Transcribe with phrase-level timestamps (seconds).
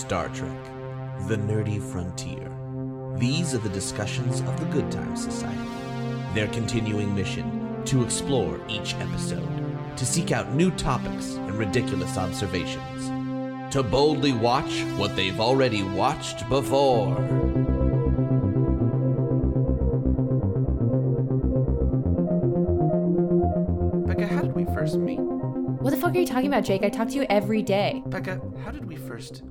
[0.00, 0.64] Star Trek
[1.28, 2.50] The Nerdy Frontier.
[3.18, 5.60] These are the discussions of the Good Times Society.
[6.32, 9.46] Their continuing mission to explore each episode,
[9.98, 13.08] to seek out new topics and ridiculous observations,
[13.74, 17.14] to boldly watch what they've already watched before.
[24.06, 25.20] Becca, how did we first meet?
[25.20, 26.84] What the fuck are you talking about, Jake?
[26.84, 28.02] I talk to you every day.
[28.06, 29.49] Becca, how did we first meet?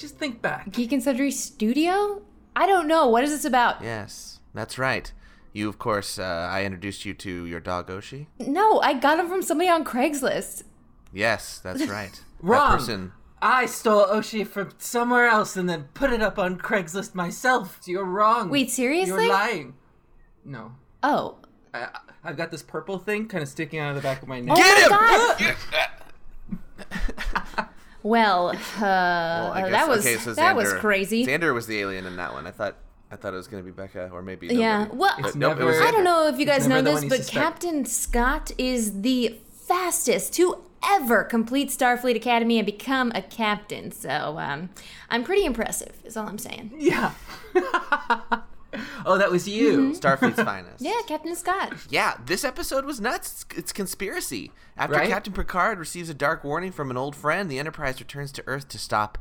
[0.00, 0.72] Just think back.
[0.72, 2.22] Geek and Sundry Studio?
[2.56, 3.06] I don't know.
[3.06, 3.82] What is this about?
[3.82, 5.12] Yes, that's right.
[5.52, 8.26] You, of course, uh, I introduced you to your dog Oshi.
[8.38, 10.62] No, I got him from somebody on Craigslist.
[11.12, 12.18] Yes, that's right.
[12.40, 12.70] Wrong.
[12.70, 13.12] That person.
[13.42, 17.80] I stole Oshi from somewhere else and then put it up on Craigslist myself.
[17.84, 18.48] You're wrong.
[18.48, 19.24] Wait, seriously?
[19.26, 19.74] You're lying.
[20.46, 20.72] No.
[21.02, 21.36] Oh.
[21.74, 21.88] I,
[22.24, 24.56] I've got this purple thing kind of sticking out of the back of my neck.
[24.58, 25.86] Oh my god!
[28.02, 31.26] Well, uh, Well, I that was okay, so that was crazy.
[31.26, 32.46] Xander was the alien in that one.
[32.46, 32.76] I thought
[33.12, 34.96] I thought it was going to be Becca or maybe Yeah, nobody.
[34.98, 37.04] well- But It's nope, it was never- I don't know if you guys know this,
[37.04, 37.30] but suspect.
[37.32, 43.90] Captain Scott is the fastest to ever complete Starfleet Academy and become a captain.
[43.90, 44.70] So um,
[45.10, 45.96] I'm pretty impressive.
[46.04, 46.72] Is all I'm saying.
[46.76, 47.12] Yeah.
[49.06, 49.92] oh, that was you.
[49.92, 50.76] Starfleet's finest.
[50.76, 50.84] Mm-hmm.
[50.84, 51.72] Yeah, Captain Scott.
[51.88, 53.44] Yeah, this episode was nuts.
[53.48, 54.52] It's, it's conspiracy.
[54.76, 55.08] After Right?
[55.08, 58.68] Captain Picard receives a dark warning from an old friend, the Enterprise returns to Earth
[58.68, 59.18] to stop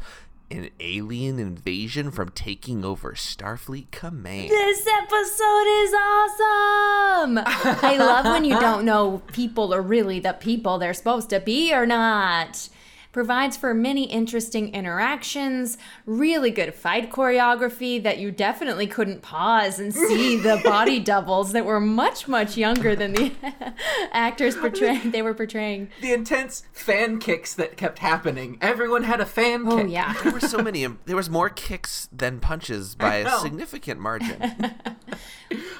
[0.51, 4.49] an alien invasion from taking over Starfleet command.
[4.49, 7.39] This episode is awesome.
[7.83, 11.73] I love when you don't know people are really the people they're supposed to be
[11.73, 12.69] or not.
[13.11, 19.91] Provides for many interesting interactions, really good fight choreography that you definitely couldn't pause and
[19.93, 23.31] see the body doubles that were much, much younger than the
[24.11, 25.89] actors portraying they were portraying.
[26.01, 28.57] The intense fan kicks that kept happening.
[28.61, 29.89] Everyone had a fan Oh kick.
[29.89, 30.13] yeah.
[30.23, 30.85] There were so many.
[31.05, 34.75] There was more kicks than punches by a significant margin.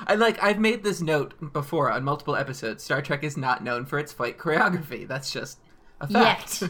[0.08, 2.84] I like I've made this note before on multiple episodes.
[2.84, 5.08] Star Trek is not known for its fight choreography.
[5.08, 5.60] That's just
[6.02, 6.64] a fact.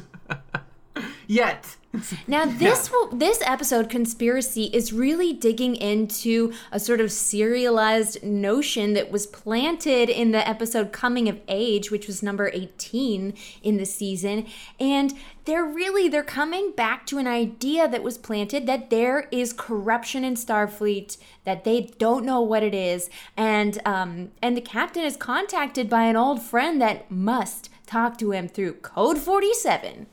[1.27, 1.75] Yet.
[2.27, 8.93] Now this will, this episode conspiracy is really digging into a sort of serialized notion
[8.93, 13.85] that was planted in the episode Coming of Age, which was number 18 in the
[13.85, 14.45] season,
[14.79, 15.13] and
[15.45, 20.23] they're really they're coming back to an idea that was planted that there is corruption
[20.23, 25.17] in Starfleet that they don't know what it is, and um and the captain is
[25.17, 30.07] contacted by an old friend that must talk to him through Code 47.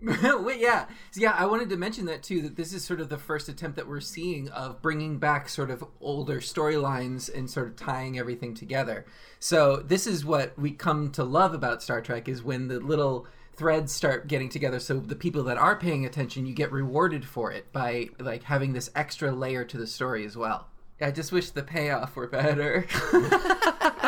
[0.00, 0.86] Wait, yeah.
[1.10, 3.48] So, yeah, I wanted to mention that too that this is sort of the first
[3.48, 8.18] attempt that we're seeing of bringing back sort of older storylines and sort of tying
[8.18, 9.06] everything together.
[9.40, 13.26] So, this is what we come to love about Star Trek is when the little
[13.56, 17.50] threads start getting together so the people that are paying attention you get rewarded for
[17.50, 20.68] it by like having this extra layer to the story as well.
[21.00, 22.86] I just wish the payoff were better.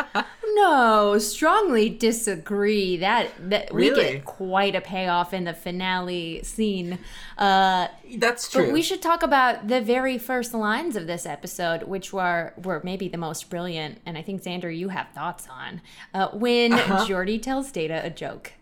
[0.55, 2.97] No, strongly disagree.
[2.97, 6.99] That that we get quite a payoff in the finale scene.
[7.37, 8.65] Uh, That's true.
[8.65, 12.81] but we should talk about the very first lines of this episode, which were were
[12.83, 15.81] maybe the most brilliant, and I think Xander, you have thoughts on
[16.13, 17.05] uh, when Uh-huh.
[17.05, 18.53] Geordi tells Data a joke.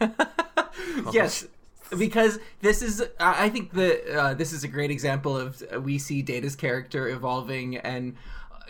[1.12, 1.46] yes
[1.98, 5.80] because this is i I think that uh, this is a great example of uh,
[5.80, 8.16] we see data's character evolving and uh,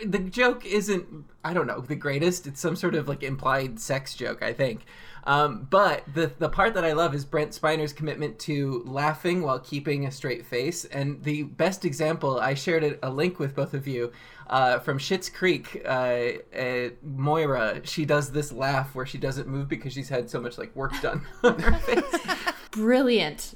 [0.05, 4.15] the joke isn't i don't know the greatest it's some sort of like implied sex
[4.15, 4.85] joke i think
[5.25, 9.59] um, but the the part that I love is Brent Spiner's commitment to laughing while
[9.59, 10.85] keeping a straight face.
[10.85, 14.11] And the best example, I shared a, a link with both of you
[14.47, 15.81] uh, from Schitt's Creek.
[15.85, 20.41] Uh, uh, Moira, she does this laugh where she doesn't move because she's had so
[20.41, 22.52] much like work done on her face.
[22.73, 23.53] Brilliant.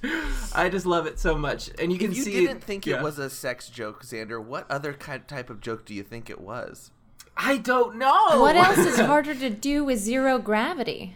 [0.56, 2.32] I just love it so much, and you can If you see.
[2.46, 2.98] didn't think yeah.
[2.98, 6.30] it was a sex joke, Xander, what other kind type of joke do you think
[6.30, 6.92] it was?
[7.36, 8.40] I don't know.
[8.42, 11.16] What else is harder to do with zero gravity?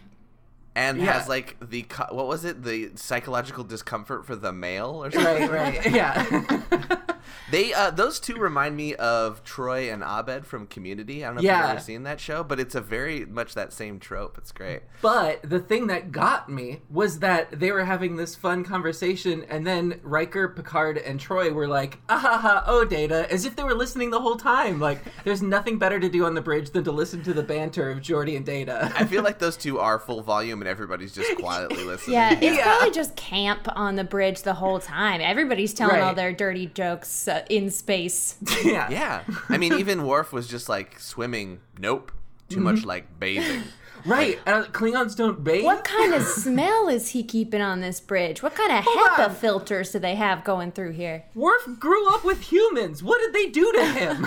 [0.74, 1.12] And Yeah.
[1.12, 2.62] has like the what was it?
[2.62, 5.48] The psychological discomfort for the male or something.
[5.50, 6.98] Right, right, yeah.
[7.50, 11.22] They uh, those two remind me of Troy and Abed from Community.
[11.22, 13.74] I don't know if you've ever seen that show, but it's a very much that
[13.74, 14.38] same trope.
[14.38, 14.80] It's great.
[15.02, 19.66] But the thing that got me was that they were having this fun conversation, and
[19.66, 23.64] then Riker, Picard, and Troi were like, ah ha ha, oh, Data, as if they
[23.64, 24.80] were listening the whole time.
[24.80, 27.90] Like, there's nothing better to do on the bridge than to listen to the banter
[27.90, 28.90] of Geordi and Data.
[28.96, 32.14] I feel like those two are full volume and everybody's just quietly listening.
[32.14, 32.62] Yeah, it's Yeah.
[32.62, 35.20] probably just camp on the bridge the whole time.
[35.20, 38.36] Everybody's telling all their dirty jokes uh, in space.
[38.64, 38.88] yeah.
[38.90, 39.24] Yeah.
[39.48, 41.60] I mean, even Worf was just like swimming.
[41.78, 42.12] Nope.
[42.48, 42.64] Too Mm-hmm.
[42.64, 43.62] much like bathing.
[44.04, 44.38] Right.
[44.46, 45.64] Uh, Klingons don't bathe.
[45.64, 48.42] What kind of smell is he keeping on this bridge?
[48.42, 49.34] What kind of Hold HEPA on.
[49.34, 51.24] filters do they have going through here?
[51.34, 53.02] Worf grew up with humans.
[53.02, 54.26] What did they do to him?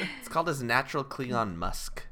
[0.20, 2.06] It's called his natural Klingon musk.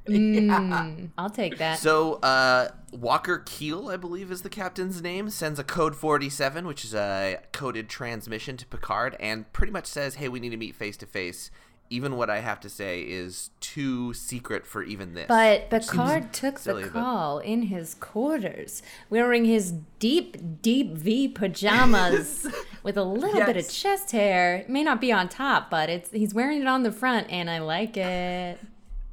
[1.18, 1.78] I'll take that.
[1.78, 6.84] So, uh, Walker Keel, I believe is the captain's name, sends a code 47, which
[6.84, 10.74] is a coded transmission to Picard, and pretty much says, hey, we need to meet
[10.74, 11.50] face to face.
[11.90, 15.26] Even what I have to say is too secret for even this.
[15.28, 21.28] But Picard took silly, the but- call in his quarters, wearing his deep, deep V
[21.28, 22.46] pajamas
[22.82, 24.56] with a little bit of chest hair.
[24.56, 27.48] It may not be on top, but it's he's wearing it on the front, and
[27.48, 28.58] I like it.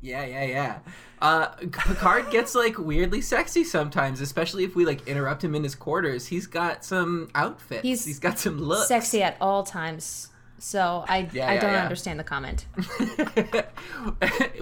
[0.01, 0.79] yeah, yeah, yeah.
[1.21, 5.73] Uh, Picard gets like weirdly sexy sometimes, especially if we like interrupt him in his
[5.75, 6.27] quarters.
[6.27, 7.83] He's got some outfits.
[7.83, 8.89] He's he's got some looks.
[8.89, 10.27] Sexy at all times.
[10.57, 11.83] So I Yeah, I yeah, don't yeah.
[11.83, 12.65] understand the comment.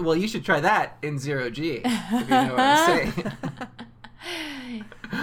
[0.00, 1.80] well, you should try that in zero G.
[1.84, 3.32] If you know what I'm saying.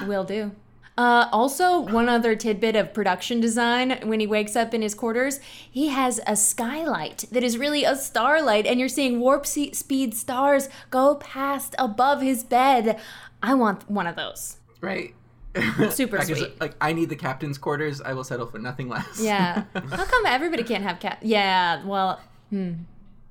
[0.07, 0.51] Will do.
[0.97, 5.39] Uh, also, one other tidbit of production design when he wakes up in his quarters,
[5.69, 10.69] he has a skylight that is really a starlight, and you're seeing warp speed stars
[10.89, 12.99] go past above his bed.
[13.41, 14.57] I want one of those.
[14.81, 15.15] right.
[15.91, 16.59] Super I sweet.
[16.61, 18.01] like I need the captain's quarters.
[18.01, 19.19] I will settle for nothing less.
[19.21, 19.63] Yeah.
[19.73, 21.19] How come everybody can't have cat?
[21.21, 22.19] Yeah, well,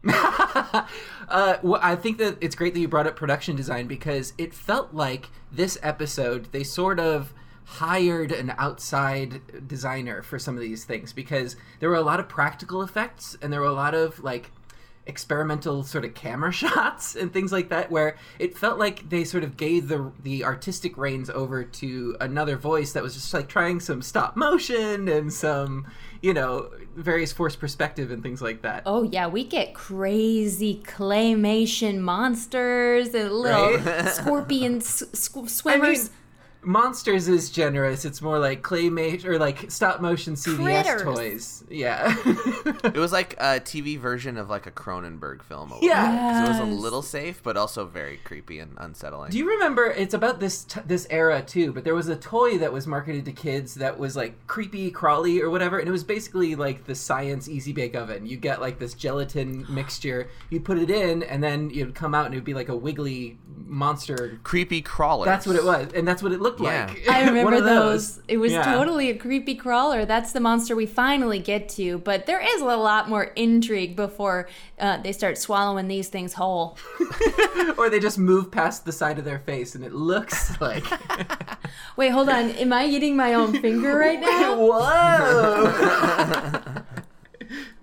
[1.30, 4.52] Uh, well, I think that it's great that you brought up production design because it
[4.52, 7.32] felt like this episode they sort of
[7.64, 12.28] hired an outside designer for some of these things because there were a lot of
[12.28, 14.50] practical effects and there were a lot of like
[15.10, 19.44] experimental sort of camera shots and things like that where it felt like they sort
[19.44, 23.78] of gave the the artistic reins over to another voice that was just like trying
[23.80, 25.86] some stop motion and some
[26.22, 31.98] you know various forced perspective and things like that oh yeah, we get crazy claymation
[31.98, 34.08] monsters and little Right?
[34.08, 36.10] scorpion s- sw- I mean, swimmers.
[36.62, 38.04] Monsters is generous.
[38.04, 41.02] It's more like claymation or like stop motion CVS Critters.
[41.02, 41.64] toys.
[41.70, 42.14] Yeah.
[42.84, 45.72] it was like a TV version of like a Cronenberg film.
[45.72, 46.10] a Yeah.
[46.10, 49.30] bit, 'cause it was a little safe, but also very creepy and unsettling.
[49.30, 49.86] Do you remember?
[49.86, 51.72] It's about this t- this era too.
[51.72, 55.40] But there was a toy that was marketed to kids that was like creepy crawly
[55.40, 58.26] or whatever, and it was basically like the science easy bake oven.
[58.26, 60.28] You get like this gelatin mixture.
[60.50, 63.38] You put it in, and then it'd come out, and it'd be like a wiggly
[63.66, 64.40] monster.
[64.42, 65.26] creepy crawlers.
[65.26, 66.86] That's what it was, and that's what it looked Yeah.
[66.88, 67.08] like.
[67.10, 68.20] I remember of those.
[68.28, 68.62] It was Yeah.
[68.64, 70.04] totally a creepy crawler.
[70.04, 74.48] That's the monster we finally get to, but there is a lot more intrigue before
[74.78, 76.76] uh, they start swallowing these things whole.
[77.78, 80.84] or they just move past the side of their face, and it looks like.
[81.96, 82.50] Wait, hold on.
[82.50, 84.56] Am I eating my own finger right now?
[84.56, 85.72] Whoa!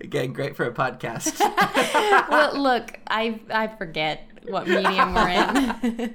[0.00, 1.38] Again, great for a podcast.
[2.30, 6.14] well, look, I I forget what medium we're in.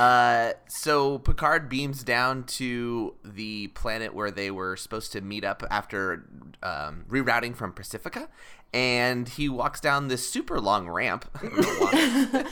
[0.00, 5.62] Uh, so Picard beams down to the planet where they were supposed to meet up
[5.70, 6.24] after
[6.62, 8.30] um, rerouting from Pacifica,
[8.72, 11.26] and he walks down this super long ramp.
[11.34, 12.44] I don't know why.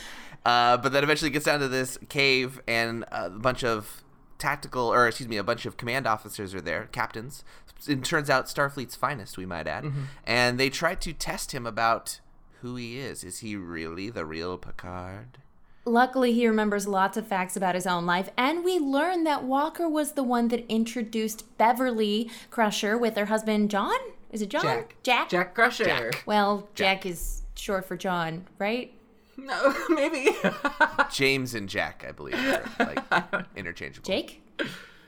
[0.44, 4.04] uh, but then eventually gets down to this cave, and a bunch of
[4.36, 7.44] tactical, or excuse me, a bunch of command officers are there, captains.
[7.88, 9.90] It turns out Starfleet's finest, we might add,
[10.26, 12.20] and they try to test him about
[12.60, 13.24] who he is.
[13.24, 15.38] Is he really the real Picard?
[15.88, 19.88] Luckily, he remembers lots of facts about his own life, and we learn that Walker
[19.88, 23.96] was the one that introduced Beverly Crusher with her husband John.
[24.30, 24.62] Is it John?
[24.62, 24.96] Jack.
[25.02, 25.28] Jack.
[25.30, 26.10] Jack Crusher.
[26.26, 28.92] Well, Jack is short for John, right?
[29.38, 30.36] No, maybe.
[31.10, 34.06] James and Jack, I believe, are like interchangeable.
[34.06, 34.42] Jake.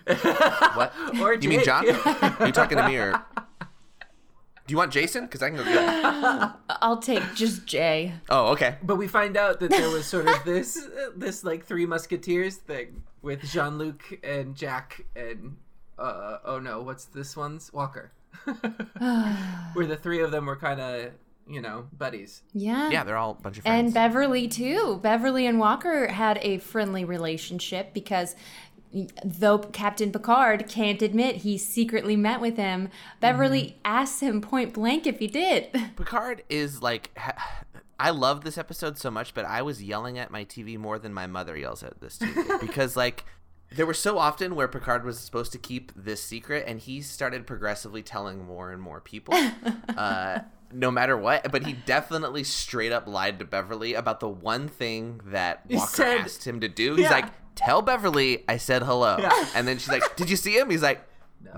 [0.06, 0.92] What?
[1.20, 1.64] Or You mean Jake.
[1.66, 1.84] John?
[2.38, 3.22] Are you talking to me or?
[4.67, 5.25] Do you want Jason?
[5.25, 6.52] Because I can go get him.
[6.83, 8.14] I'll take just Jay.
[8.29, 8.76] Oh, okay.
[8.83, 13.02] But we find out that there was sort of this, this like three musketeers thing
[13.23, 15.57] with Jean Luc and Jack and
[16.00, 18.11] uh, oh no, what's this one's Walker,
[19.75, 21.11] where the three of them were kind of
[21.47, 22.43] you know buddies.
[22.55, 22.90] Yeah.
[22.90, 23.87] Yeah, they're all a bunch of friends.
[23.87, 24.99] And Beverly too.
[25.02, 28.35] Beverly and Walker had a friendly relationship because
[29.25, 32.88] though Captain Picard can't admit he secretly met with him,
[33.20, 35.68] Beverly asks him point blank if he did.
[35.97, 37.11] Picard is like.
[38.02, 41.12] I love this episode so much, but I was yelling at my TV more than
[41.12, 43.26] my mother yells at this TV because, like,
[43.73, 47.47] there were so often where Picard was supposed to keep this secret, and he started
[47.47, 49.35] progressively telling more and more people,
[49.99, 50.38] uh,
[50.73, 51.52] no matter what.
[51.52, 56.20] But he definitely straight up lied to Beverly about the one thing that Walker said-
[56.23, 56.94] asked him to do.
[56.94, 57.11] He's Yeah.
[57.11, 59.47] like, "Tell Beverly I said hello," Yeah.
[59.54, 61.07] and then she's like, "Did you see him?" He's like.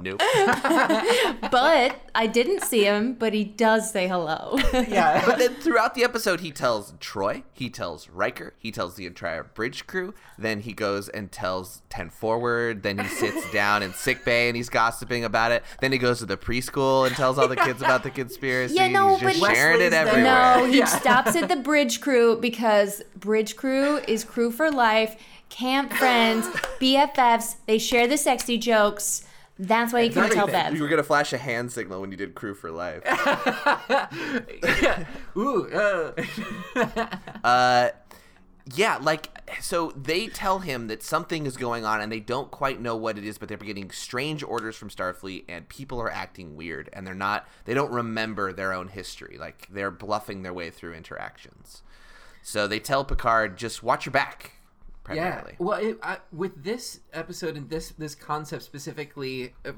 [0.00, 0.22] Nope.
[1.50, 4.56] But I didn't see him, but he does say hello.
[4.72, 5.24] Yeah.
[5.32, 9.42] But then throughout the episode, he tells Troi, he tells Riker, he tells the entire
[9.42, 10.14] bridge crew.
[10.38, 12.82] Then he goes and tells 10 Forward.
[12.82, 15.62] Then he sits down in sick bay and he's gossiping about it.
[15.80, 18.74] Then he goes to the preschool and tells all the kids about the conspiracy.
[18.74, 20.06] Yeah, no, he's just but- sharing it Wesley's there.
[20.08, 20.56] everywhere.
[20.58, 20.84] No, he Yeah.
[20.86, 25.16] stops at the bridge crew because bridge crew is crew for life,
[25.52, 26.46] camp friends,
[26.80, 27.56] BFFs.
[27.66, 29.24] They share the sexy jokes.
[29.58, 30.70] That's why you can tell everything.
[30.70, 30.74] Bev.
[30.76, 33.02] You were gonna flash a hand signal when you did crew for life.
[33.06, 35.04] yeah.
[35.36, 35.68] Ooh.
[35.70, 36.12] Uh.
[37.44, 37.90] Uh,
[38.74, 39.28] yeah, like
[39.60, 43.18] so they tell him that something is going on and they don't quite know what
[43.18, 47.04] it is, but they're getting strange orders from Starfleet and people are acting weird and
[47.04, 49.36] they're not they don't remember their own history.
[49.38, 51.82] Like they're bluffing their way through interactions.
[52.42, 54.52] So they tell Picard, just watch your back,
[55.04, 55.52] primarily.
[55.52, 55.64] Yeah.
[55.64, 59.72] Well, it, I, with this episode and this this concept specifically uh,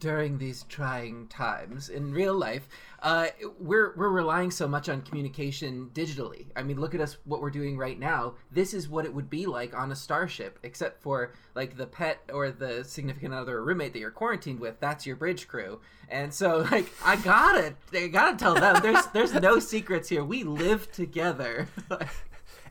[0.00, 2.68] during these trying times in real life,
[3.02, 3.26] uh,
[3.58, 6.46] we're we're relying so much on communication digitally.
[6.56, 8.34] I mean, look at us what we're doing right now.
[8.50, 12.20] This is what it would be like on a starship, except for like the pet
[12.32, 14.80] or the significant other or roommate that you're quarantined with.
[14.80, 15.80] That's your bridge crew.
[16.08, 20.24] And so, like, I gotta, I gotta tell them, there's, there's no secrets here.
[20.24, 21.68] We live together.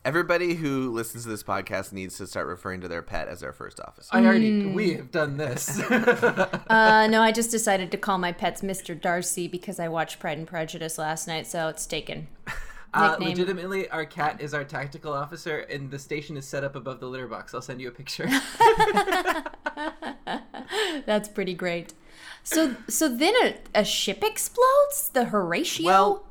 [0.05, 3.53] Everybody who listens to this podcast needs to start referring to their pet as their
[3.53, 4.10] first officer.
[4.12, 5.81] I already, we have done this.
[6.69, 9.00] Uh, no, I just decided to call my pets Mr.
[9.00, 12.27] Darcy because I watched Pride and Prejudice last night, so it's taken.
[12.93, 17.00] Uh, legitimately, our cat is our tactical officer, and the station is set up above
[17.00, 17.53] the litter box.
[17.53, 18.27] I'll send you a picture.
[21.05, 21.93] That's pretty great.
[22.43, 25.10] So, so then a, a ship explodes.
[25.13, 25.86] The Horatio.
[25.86, 26.24] Well,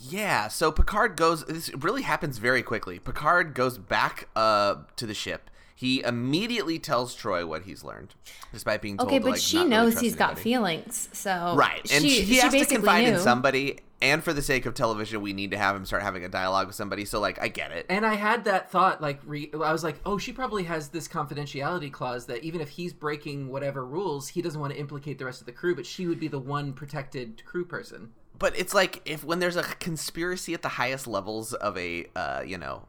[0.00, 0.48] yeah.
[0.48, 1.44] So Picard goes.
[1.44, 2.98] This really happens very quickly.
[2.98, 5.50] Picard goes back uh, to the ship.
[5.74, 8.16] He immediately tells Troi what he's learned,
[8.52, 9.08] despite being told.
[9.08, 11.08] okay, to, but like, she not really knows trust he's got feelings.
[11.12, 13.14] So Right, and she, she, he she has to confide knew.
[13.14, 13.78] in somebody.
[14.00, 16.68] And for the sake of television, we need to have him start having a dialogue
[16.68, 17.04] with somebody.
[17.04, 17.86] So, like, I get it.
[17.88, 21.08] and I had that thought, like, re- I was like, oh, she probably has this
[21.08, 25.24] confidentiality clause that even if he's breaking whatever rules, he doesn't want to implicate the
[25.24, 28.12] rest of the crew, but she would be the one protected crew person.
[28.38, 32.42] But it's like if when there's a conspiracy at the highest levels of a, uh,
[32.46, 32.86] you know,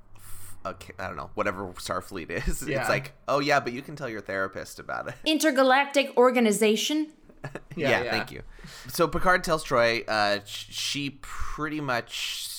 [0.64, 2.82] I I don't know, whatever Starfleet is, Yeah.
[2.82, 5.16] it's like, oh yeah, but you can tell your therapist about it.
[5.26, 7.12] Intergalactic organization.
[7.76, 8.12] Yeah, yeah.
[8.12, 8.44] thank you.
[8.90, 12.50] So Picard tells Troi, uh, she pretty much,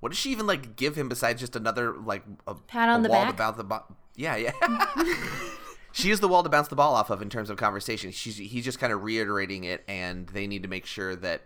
[0.00, 3.02] what does she even like give him besides just another like a Pat on a
[3.02, 3.32] the wall back?
[3.32, 3.96] to bounce the ball?
[4.14, 4.52] Yeah, yeah.
[5.92, 8.12] she is the wall to bounce the ball off of in terms of conversation.
[8.12, 11.42] She's he's just kind of reiterating it, and they need to make sure that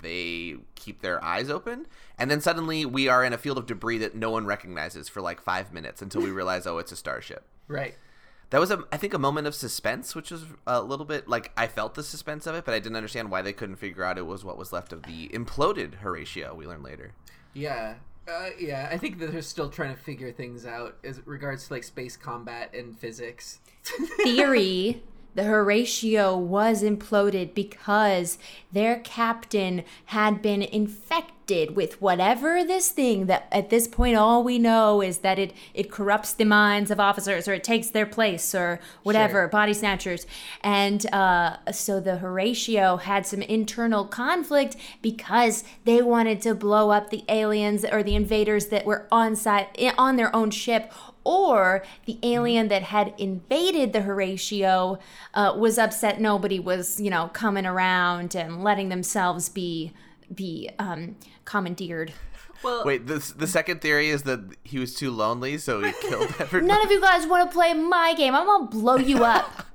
[0.00, 1.86] they keep their eyes open.
[2.18, 5.20] And then suddenly we are in a field of debris that no one recognizes for
[5.20, 7.44] like five minutes until we realize, oh, it's a starship.
[7.68, 7.96] Right.
[8.50, 11.50] That was, a, I think, a moment of suspense, which was a little bit like
[11.56, 14.18] I felt the suspense of it, but I didn't understand why they couldn't figure out
[14.18, 16.54] it was what was left of the imploded Horatio.
[16.54, 17.14] We learned later.
[17.52, 17.94] Yeah.
[18.26, 21.74] Uh, yeah, I think that they're still trying to figure things out as regards to
[21.74, 23.58] like space combat and physics.
[24.22, 25.02] Theory.
[25.34, 28.38] The Horatio was imploded because
[28.72, 34.58] their captain had been infected with whatever this thing that at this point all we
[34.58, 38.54] know is that it it corrupts the minds of officers or it takes their place
[38.54, 39.48] or whatever Sure.
[39.48, 40.26] body snatchers
[40.62, 47.10] and uh, so the Horatio had some internal conflict because they wanted to blow up
[47.10, 50.92] the aliens or the invaders that were on site on their own ship
[51.24, 54.98] or the alien that had invaded the Horatio
[55.34, 59.92] uh, was upset nobody was you know coming around and letting themselves be
[60.34, 62.12] be um, commandeered.
[62.62, 66.34] Well, Wait, this, the second theory is that he was too lonely, so he killed
[66.38, 66.66] everybody.
[66.66, 68.34] None of you guys want to play my game.
[68.34, 69.66] I'm gonna blow you up.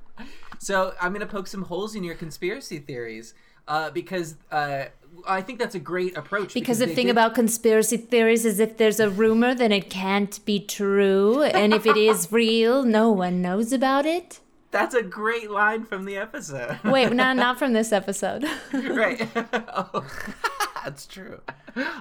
[0.60, 3.32] So I'm going to poke some holes in your conspiracy theories
[3.66, 4.86] uh, because uh,
[5.26, 6.54] I think that's a great approach.
[6.54, 10.44] Because the thing did- about conspiracy theories is if there's a rumor, then it can't
[10.44, 11.42] be true.
[11.42, 14.40] And if it is real, no one knows about it.
[14.70, 16.78] that's a great line from the episode.
[16.84, 18.44] Wait, not not from this episode.
[18.72, 19.28] right.
[19.52, 20.06] oh.
[20.84, 21.40] That's true.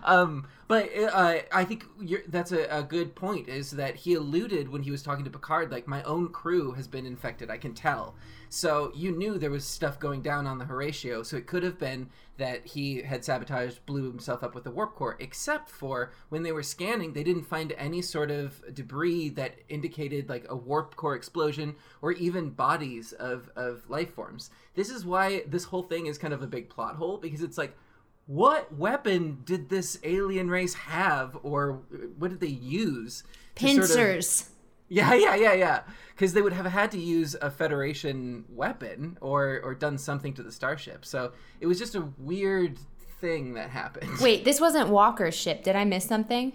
[0.03, 3.49] Um, but uh, I think you're, that's a, a good point.
[3.49, 6.87] Is that he alluded when he was talking to Picard, like my own crew has
[6.87, 7.49] been infected.
[7.49, 8.15] I can tell.
[8.49, 11.23] So you knew there was stuff going down on the Horatio.
[11.23, 14.95] So it could have been that he had sabotaged, blew himself up with the warp
[14.95, 15.17] core.
[15.19, 20.29] Except for when they were scanning, they didn't find any sort of debris that indicated
[20.29, 24.49] like a warp core explosion or even bodies of of life forms.
[24.73, 27.57] This is why this whole thing is kind of a big plot hole because it's
[27.57, 27.77] like
[28.25, 31.81] what weapon did this alien race have or
[32.17, 33.23] what did they use
[33.55, 34.49] Pincers.
[34.91, 35.81] yeah yeah yeah yeah
[36.15, 40.43] because they would have had to use a Federation weapon or or done something to
[40.43, 41.05] the starship.
[41.05, 41.31] So
[41.61, 42.77] it was just a weird
[43.21, 44.09] thing that happened.
[44.21, 45.63] Wait, this wasn't Walker's ship.
[45.63, 46.53] Did I miss something?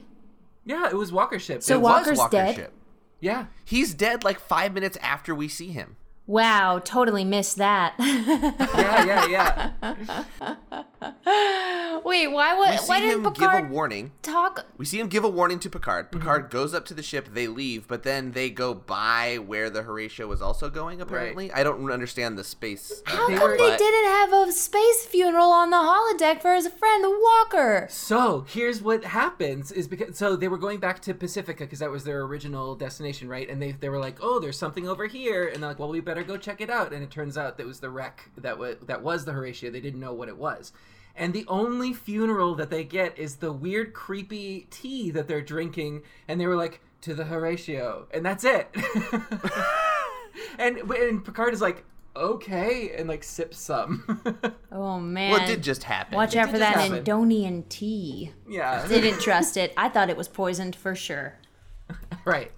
[0.64, 1.62] Yeah, it was Walker's ship.
[1.62, 2.56] So It- Wa- Walker's Walker's dead?
[2.56, 2.72] ship.
[3.20, 5.96] yeah, He's dead like five minutes after we see him.
[6.26, 7.95] Wow, totally missed that.
[7.99, 10.85] yeah, yeah, yeah.
[12.04, 14.12] Wait, why We would see why didn't Picard give a warning.
[14.23, 14.66] talk?
[14.78, 16.07] We see him give a warning to Picard.
[16.11, 16.19] Mm-hmm.
[16.21, 17.28] Picard goes up to the ship.
[17.33, 21.00] They leave, but then they go by where the Horatio was also going.
[21.00, 23.02] Apparently, I don't understand the space.
[23.04, 26.69] How it, come they but- didn't have a space funeral on the holodeck for his
[26.69, 27.87] friend Walker?
[27.90, 31.90] So here's what happens: is because so they were going back to Pacifica because that
[31.90, 33.49] was their original destination, right?
[33.49, 36.00] And they they were like, oh, there's something over here, and they're like, well, we
[36.00, 36.92] better go check it out.
[36.92, 39.71] And it turns out that was the wreck that was that was the Horatio.
[39.71, 40.73] They didn't know what it was.
[41.16, 46.02] And the only funeral that they get is the weird, creepy tea that they're drinking,
[46.26, 48.75] and they were like, to the Horatio, and that's it.
[50.59, 51.85] and and Picard is like,
[52.16, 54.21] okay, and like sips some.
[54.73, 55.30] Oh man.
[55.30, 56.16] Well, it did just happen.
[56.16, 57.04] Watch out for that happen.
[57.04, 58.33] Indonian tea.
[58.49, 59.73] yeah, Didn't trust it.
[59.76, 61.38] I thought it was poisoned for sure.
[62.25, 62.50] right.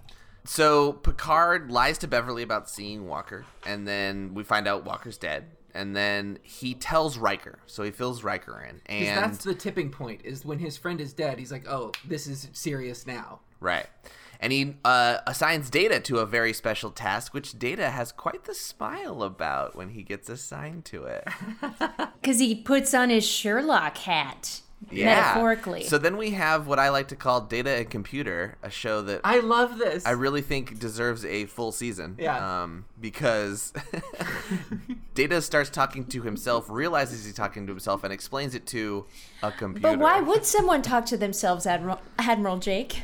[0.47, 5.45] So Picard lies to Beverly about seeing Walker, and then we find out Walker's dead.
[5.73, 10.21] And then he tells Riker, so he fills Riker in, and that's the tipping point
[10.23, 13.85] is when his friend is dead he's like oh this is serious now right,
[14.39, 18.53] and he uh, assigns Data to a very special task, which Data has quite the
[18.55, 21.27] smile about when he gets assigned to it.
[22.21, 24.61] Because he puts on his Sherlock hat.
[24.91, 25.05] Yeah.
[25.05, 25.83] Metaphorically.
[25.83, 29.21] So then we have what I like to call Data and Computer, a show that
[29.23, 32.15] i love this I really think deserves a full season.
[32.19, 32.63] Yeah.
[32.63, 33.73] Um, because
[35.15, 39.05] Data starts talking to himself, realizes he's talking to himself, and explains it to
[39.43, 39.89] a computer.
[39.89, 43.01] but why would someone talk to themselves, Admiral, Admiral Jake?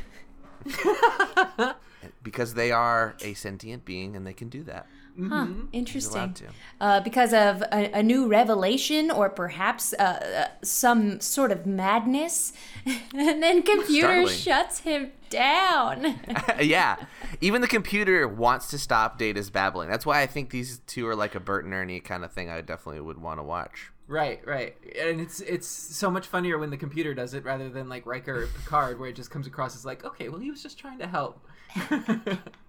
[2.21, 4.87] Because they are a sentient being and they can do that.
[5.15, 6.33] Huh, They're allowed interesting.
[6.33, 6.45] to.
[6.81, 12.53] Uh, because of a, a new revelation or perhaps uh, uh, some sort of madness.
[12.85, 13.01] and
[13.43, 14.35] then computer Startling.
[14.37, 16.19] shuts him down.
[16.59, 16.95] yeah.
[17.41, 19.89] Even the computer wants to stop Data's babbling.
[19.89, 22.49] That's why I think these two are like a Bert and Ernie kind of thing.
[22.49, 23.91] I definitely would want to watch.
[24.07, 27.87] right right and it's it's so much funnier when the computer does it rather than
[27.87, 30.61] like Riker or Picard where it just comes across as like okay well he was
[30.61, 31.39] just trying to help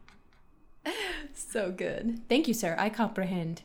[1.54, 2.20] so good.
[2.28, 2.74] Thank you, sir.
[2.78, 3.62] I comprehend.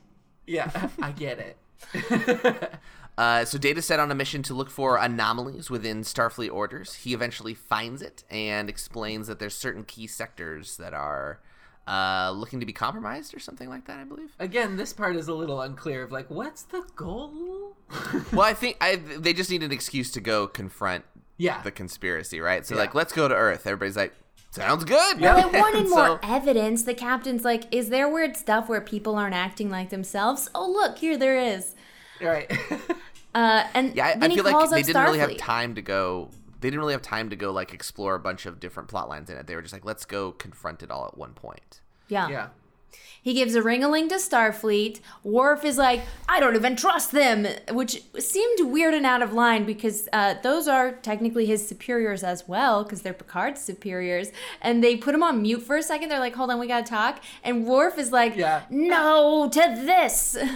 [0.47, 1.57] yeah I get it
[3.17, 6.93] Uh, so Data set on a mission to look for anomalies within Starfleet orders.
[6.93, 11.41] He eventually finds it and explains that there's certain key sectors that are
[11.85, 13.99] uh, looking to be compromised or something like that.
[13.99, 14.31] I believe.
[14.39, 17.75] again this part is a little unclear of like what's the goal
[18.31, 21.03] Well, I think I, they just need an excuse to go confront
[21.35, 22.65] yeah the conspiracy, right?
[22.65, 22.81] So Yeah.
[22.81, 23.67] like, let's go to Earth.
[23.67, 24.13] Everybody's like,
[24.51, 25.19] sounds good.
[25.19, 26.83] Well, they wanted So- more evidence.
[26.83, 30.49] The captain's like, is there weird stuff where people aren't acting like themselves?
[30.55, 31.75] Oh, look, here there is.
[32.21, 32.51] right
[33.35, 35.75] Uh, and Yeah, I, then I he feel calls like they didn't really have time
[35.75, 36.31] to go.
[36.61, 39.29] They didn't really have time to go like explore a bunch of different plot lines
[39.29, 39.45] in it.
[39.45, 41.81] They were just like, let's go confront it all at one point.
[42.07, 42.27] Yeah.
[42.27, 42.47] yeah
[43.21, 45.01] He gives a ring-a-ling to Starfleet.
[45.23, 49.65] Worf is like, I don't even trust them, which seemed weird and out of line
[49.65, 54.31] because uh, those are technically his superiors as well, because they're Picard's superiors.
[54.61, 56.09] And they put him on mute for a second.
[56.09, 57.21] They're like, hold on, we gotta talk.
[57.43, 58.63] And Worf is like, Yeah.
[58.69, 60.37] no to this.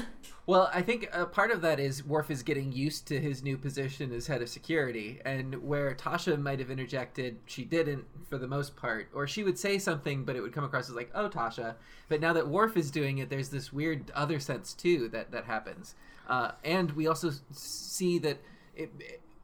[0.46, 3.58] Well, I think a part of that is Worf is getting used to his new
[3.58, 8.48] position as head of security, and where Tasha might have interjected, she didn't for the
[8.48, 11.30] most part, or she would say something, but it would come across as like, "Oh,
[11.30, 11.76] Tasha."
[12.10, 15.46] But now that Worf is doing it, there's this weird other sense too that that
[15.46, 15.96] happens,
[16.28, 18.40] uh, and we also see that
[18.76, 18.92] it,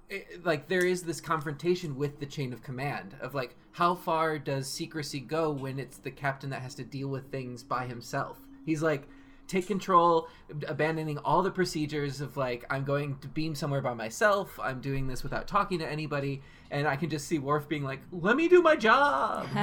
[0.09, 4.37] it, like there is this confrontation with the chain of command of like how far
[4.37, 8.39] does secrecy go when it's the captain that has to deal with things by himself
[8.65, 9.07] he's like
[9.49, 10.29] take control
[10.67, 15.07] abandoning all the procedures of like i'm going to beam somewhere by myself i'm doing
[15.07, 18.47] this without talking to anybody and i can just see Worf being like let me
[18.47, 19.47] do my job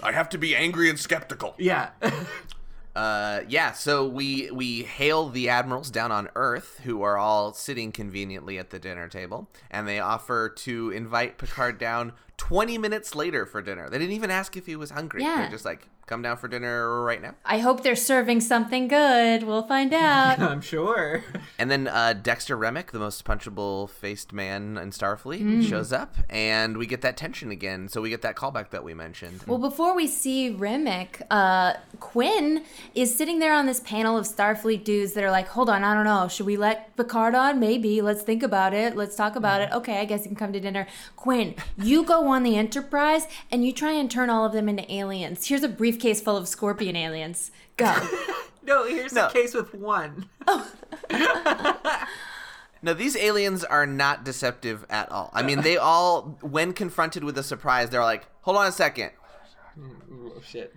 [0.00, 1.56] I have to be angry and skeptical.
[1.58, 1.90] yeah
[2.96, 7.92] Uh, yeah, so we we hail the admirals down on Earth, who are all sitting
[7.92, 13.44] conveniently at the dinner table, and they offer to invite Picard down 20 minutes later
[13.44, 13.90] for dinner.
[13.90, 15.22] They didn't even ask if he was hungry.
[15.22, 15.42] Yeah.
[15.42, 17.34] They're just like, come down for dinner right now.
[17.44, 19.42] I hope they're serving something good.
[19.42, 20.38] We'll find out.
[20.40, 21.22] i'm sure
[21.58, 25.68] And then uh, Dexter Remmick, the most punchable faced man in Starfleet, Mm.
[25.68, 27.88] shows up, and we get that tension again.
[27.88, 29.44] So we get that callback that we mentioned.
[29.46, 32.64] Well, before we see Remmick, uh, Quinn
[32.94, 35.94] is sitting there on this panel of Starfleet dudes that are like, hold on, I
[35.94, 36.26] don't know.
[36.28, 37.60] Should we let Picard on?
[37.60, 38.00] Maybe.
[38.02, 38.96] Let's think about it.
[38.96, 39.70] Let's talk about it.
[39.72, 40.86] Okay, I guess you can come to dinner.
[41.14, 44.70] Quinn, you go go on the Enterprise and you try and turn all of them
[44.70, 45.46] into aliens.
[45.48, 47.50] Here's a briefcase full of scorpion aliens.
[47.76, 47.94] Go.
[48.66, 49.28] No, here's No.
[49.28, 50.28] a case with one.
[52.82, 55.30] No, these aliens are not deceptive at all.
[55.32, 59.10] I mean, they all, when confronted with a surprise, they're like, "Hold on a second.
[60.12, 60.74] Oh shit.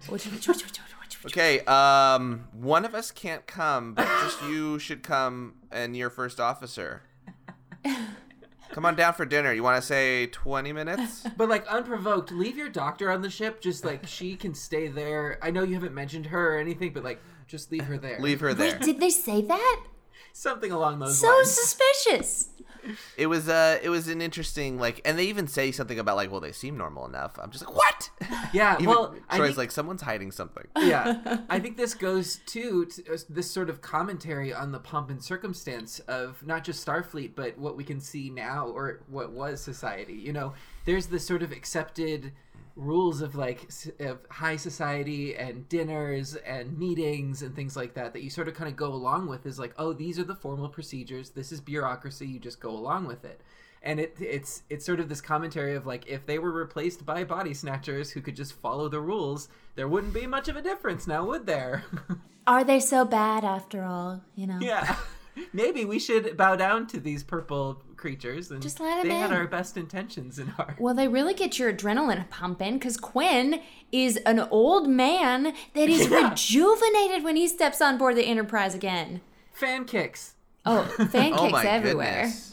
[1.26, 6.40] Okay, um, one of us can't come, but just you should come, and your first
[6.40, 7.04] officer.
[8.72, 9.52] Come on down for dinner.
[9.52, 11.26] You want to say twenty minutes?
[11.38, 13.62] But like unprovoked, leave your doctor on the ship.
[13.62, 15.40] Just like she can stay there.
[15.42, 18.20] I know you haven't mentioned her or anything, but like just leave her there.
[18.20, 18.74] Leave her there.
[18.74, 19.84] Wait, did they say that?
[20.40, 21.52] Something along those So lines.
[21.52, 22.48] So suspicious.
[23.18, 26.32] It was uh, it was an interesting like, and they even say something about like,
[26.32, 27.38] well, they seem normal enough.
[27.38, 28.10] I'm just like, what?
[28.54, 28.76] yeah.
[28.76, 30.64] Even well, I Troi's think, like, someone's hiding something.
[30.80, 35.10] yeah, I think this goes to, to uh, this sort of commentary on the pomp
[35.10, 39.60] and circumstance of not just Starfleet, but what we can see now or what was
[39.60, 40.14] society.
[40.14, 40.54] You know,
[40.86, 42.32] there's this sort of accepted
[42.80, 48.24] rules of like of high society and dinners and meetings and things like that that
[48.24, 50.70] you sort of kind of go along with is like oh these are the formal
[50.70, 53.42] procedures this is bureaucracy you just go along with it
[53.84, 57.22] and it it's it's sort of this commentary of like if they were replaced by
[57.22, 61.06] body snatchers who could just follow the rules there wouldn't be much of a difference
[61.06, 61.84] now would there
[62.48, 64.24] Are they so bad after all?
[64.36, 64.60] You know?
[64.62, 64.96] yeah
[65.54, 69.32] maybe we should bow down to these purple creatures and Just let 'em they had
[69.32, 74.18] our best intentions in heart Well, they really get your adrenaline pumping because Quinn is
[74.26, 76.30] an old man that is Yeah.
[76.30, 79.22] rejuvenated when he steps on board the Enterprise again.
[79.52, 80.34] fan kicks
[80.66, 82.14] Oh, fan oh kicks my everywhere.
[82.24, 82.46] goodness.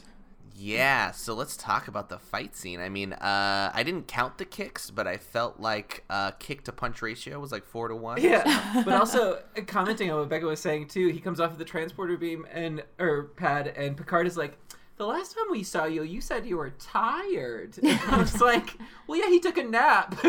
[0.58, 2.80] Yeah, so let's talk about the fight scene.
[2.80, 6.72] I mean, uh, I didn't count the kicks, but I felt like uh, kick to
[6.72, 8.22] punch ratio was like four to one.
[8.22, 11.08] Yeah, but also commenting on what Becca was saying too.
[11.08, 14.56] He comes off of the transporter beam and or pad, and Picard is like,
[14.96, 18.76] "The last time we saw you, you said you were tired." And I was like,
[19.06, 20.16] "Well, yeah, he took a nap."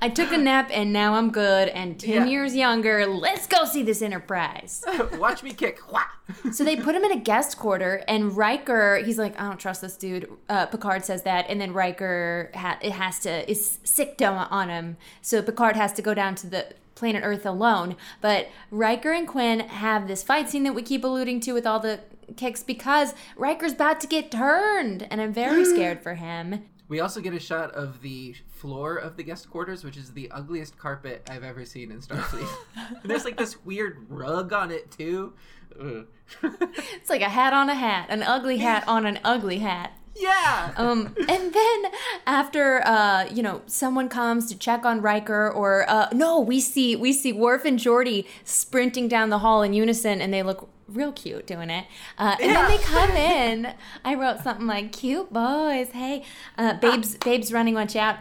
[0.00, 2.24] I took a nap and now I'm good and 10 Yeah.
[2.26, 3.04] years younger.
[3.06, 4.82] Let's go see this Enterprise.
[5.18, 5.80] Watch me kick.
[6.52, 9.82] So they put him in a guest quarter and Riker, he's like, I don't trust
[9.82, 10.30] this dude.
[10.48, 11.46] Uh, Picard says that.
[11.50, 14.96] And then Riker ha- it has to, is sick on him.
[15.20, 16.66] So Picard has to go down to the
[16.98, 17.96] planet Earth alone.
[18.20, 21.80] But Riker and Quinn have this fight scene that we keep alluding to with all
[21.80, 22.00] the
[22.36, 25.06] kicks because Riker's about to get turned.
[25.10, 26.64] And I'm very scared for him.
[26.88, 30.30] We also get a shot of the floor of the guest quarters, which is the
[30.30, 32.48] ugliest carpet I've ever seen in Starfleet.
[33.04, 35.34] there's like this weird rug on it too.
[36.42, 39.97] It's like a hat on a hat, an ugly hat on an ugly hat.
[40.18, 40.72] Yeah.
[40.76, 41.82] Um, and then
[42.26, 46.96] after uh, you know, someone comes to check on Riker, or uh, no, we see
[46.96, 51.12] we see Worf and Geordi sprinting down the hall in unison, and they look real
[51.12, 51.84] cute doing it.
[52.18, 53.74] Uh, and then they come in.
[54.04, 56.24] I wrote something like "cute boys." Hey,
[56.56, 58.16] uh, babes, babes, running, watch out.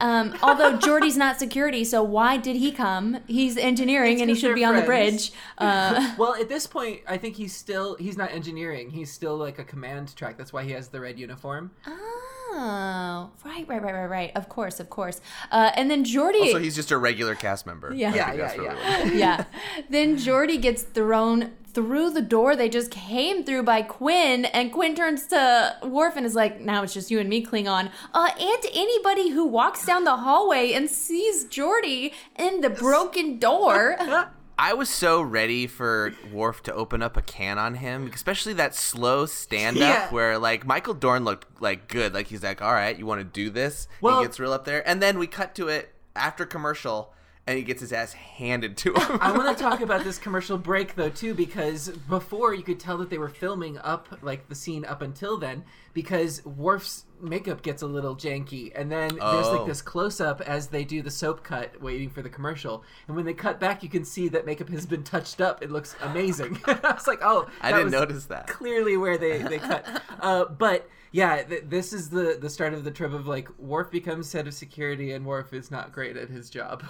[0.00, 3.18] Um, although Geordi's not security, so why did he come?
[3.28, 5.32] He's engineering, It's and he should be on the bridge.
[5.58, 8.90] Uh, Well, at this point, I think he's still he's not engineering.
[8.90, 10.36] He's still like a command track.
[10.36, 11.70] That's why he has the red uniform.
[11.86, 14.32] oh, right, right, right, right, right.
[14.34, 15.20] Of course, of course.
[15.50, 16.40] Uh, and then Geordi.
[16.40, 17.92] Also, he's just a regular cast member.
[17.94, 18.14] Yeah.
[18.14, 19.12] Yeah, yeah, what yeah.
[19.12, 19.44] yeah.
[19.90, 24.94] Then Geordi gets thrown through the door they just came through by Quinn, and Quinn
[24.94, 28.62] turns to Worf and is like, "Now it's just you and me, Klingon." Uh, and
[28.74, 33.96] anybody who walks down the hallway and sees Geordi in the broken door.
[34.64, 38.76] I was so ready for Worf to open up a can on him, especially that
[38.76, 40.10] slow stand up Yeah.
[40.10, 42.14] where like Michael Dorn looked like good.
[42.14, 43.88] Like he's like, All right, you want to do this?
[44.00, 44.86] Well- he gets real up there.
[44.88, 47.12] And then we cut to it after commercial
[47.44, 49.18] and he gets his ass handed to him.
[49.20, 52.98] I want to talk about this commercial break though too, because before you could tell
[52.98, 57.82] that they were filming up like the scene up until then, because Worf's makeup gets
[57.82, 59.56] a little janky, and then there's Oh.
[59.56, 63.16] like this close up as they do the soap cut, waiting for the commercial, and
[63.16, 65.62] when they cut back, you can see that makeup has been touched up.
[65.62, 66.58] It looks amazing.
[66.66, 68.48] I was like, oh, I didn't notice that.
[68.48, 70.88] Clearly, where they they cut, uh, but.
[71.14, 74.46] Yeah, th- this is the the start of the trip of like Worf becomes head
[74.46, 76.82] of security and Worf is not great at his job.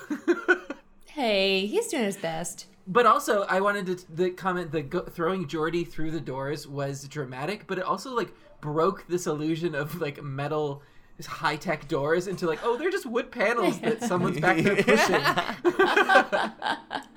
[1.06, 2.66] hey, he's doing his best.
[2.86, 7.06] But also, I wanted to the comment that go, throwing Geordi through the doors was
[7.08, 10.82] dramatic, but it also like broke this illusion of like metal
[11.26, 15.20] high tech doors into like oh they're just wood panels that someone's back there pushing.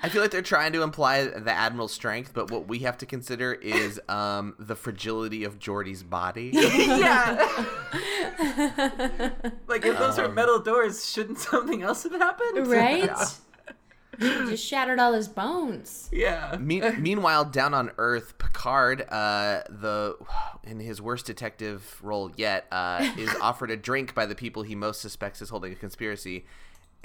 [0.03, 3.05] I feel like they're trying to imply the admiral's strength, but what we have to
[3.05, 6.51] consider is um, the fragility of Geordi's body.
[6.53, 7.37] yeah,
[9.67, 12.67] like if those are metal doors, shouldn't something else have happened?
[12.67, 13.09] Right?
[14.19, 16.09] Just shattered all his bones.
[16.11, 16.57] Yeah.
[16.59, 20.17] Me- meanwhile, down on Earth, Picard, uh, the
[20.63, 24.75] in his worst detective role yet, uh, is offered a drink by the people he
[24.75, 26.45] most suspects is holding a conspiracy,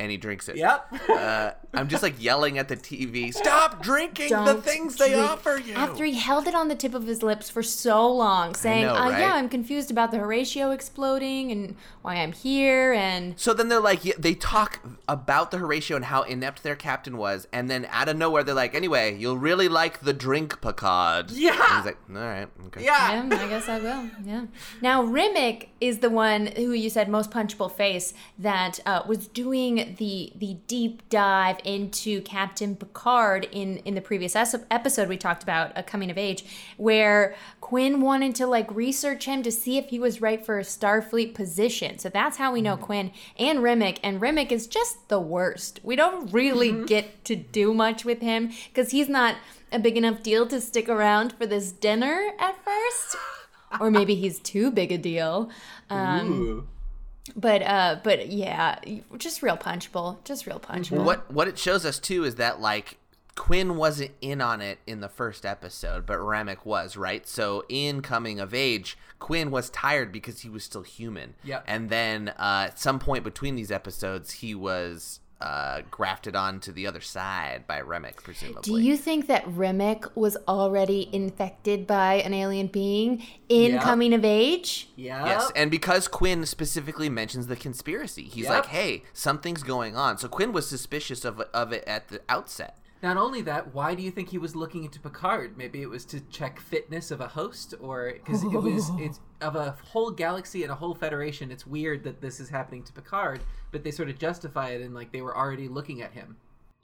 [0.00, 0.56] and he drinks it.
[0.56, 0.86] Yep.
[1.10, 5.58] Uh, I'm just like yelling at the TV, "Stop drinking the Don't things they offer
[5.58, 8.86] you!" After he held it on the tip of his lips for so long, saying,
[8.86, 13.52] know, uh, "Yeah, I'm confused about the Horatio exploding and why I'm here." And So
[13.52, 17.46] then they're like, yeah, they talk about the Horatio and how inept their captain was,
[17.52, 21.50] and then out of nowhere they're like, "Anyway, you'll really like the drink, Picard." Yeah.
[21.52, 23.28] And he's like, "All right, okay." Yeah.
[23.28, 24.10] yeah, I guess I will.
[24.24, 24.46] Yeah.
[24.80, 29.89] Now Remmick is the one who you said most punchable face that uh, was doing
[29.96, 35.72] the the deep dive into Captain Picard in in the previous episode we talked about
[35.76, 36.44] a coming of age,
[36.76, 40.62] where Quinn wanted to like research him to see if he was right for a
[40.62, 41.98] Starfleet position.
[41.98, 43.98] So that's how we know Quinn and Remmick.
[44.02, 45.80] And Remmick is just the worst.
[45.82, 49.36] We don't really get to do much with him because he's not
[49.72, 53.16] a big enough deal to stick around for this dinner at first
[53.78, 55.50] or maybe he's too big a deal.
[55.90, 56.68] Um, Ooh.
[57.36, 58.78] But uh, but yeah,
[59.16, 61.04] just real punchable, just real punchable.
[61.04, 62.98] What what it shows us too is that like
[63.36, 67.26] Quinn wasn't in on it in the first episode, but Remmick was, right?
[67.26, 71.34] So in Coming of Age, Quinn was tired because he was still human.
[71.44, 76.70] yeah And then uh, at some point between these episodes, he was uh, grafted onto
[76.70, 78.60] the other side by Remmick, presumably.
[78.62, 83.82] Do you think that Remmick was already infected by an alien being in Yep.
[83.82, 84.90] coming of age?
[84.96, 85.24] Yeah.
[85.24, 88.50] Yes, and because Quinn specifically mentions the conspiracy, he's Yep.
[88.52, 92.76] like, "Hey, something's going on." So Quinn was suspicious of of it at the outset.
[93.02, 95.56] Not only that, why do you think he was looking into Picard?
[95.56, 99.56] Maybe it was to check fitness of a host, or because it was it's of
[99.56, 101.50] a whole galaxy and a whole federation.
[101.50, 104.92] It's weird that this is happening to Picard, but they sort of justify it in
[104.92, 106.36] like they were already looking at him.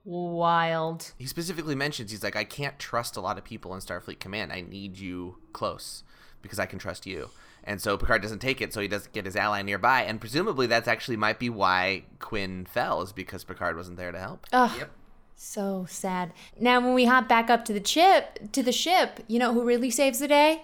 [0.05, 1.13] Wild.
[1.19, 4.53] He specifically mentions he's like, "I can't trust a lot of people in Starfleet Command.
[4.53, 6.03] I need you close
[6.41, 7.31] because I can trust you."
[7.65, 10.69] And so Picard doesn't take it, so he doesn't get his ally nearby, and presumably
[10.69, 14.47] that's actually might be why Quinn fell, is because Picard wasn't there to help.
[14.53, 14.71] Ugh.
[14.79, 14.91] Yep.
[15.38, 16.33] So sad.
[16.59, 19.62] Now, when we hop back up to the chip, to the ship, you know who
[19.64, 20.62] really saves the day?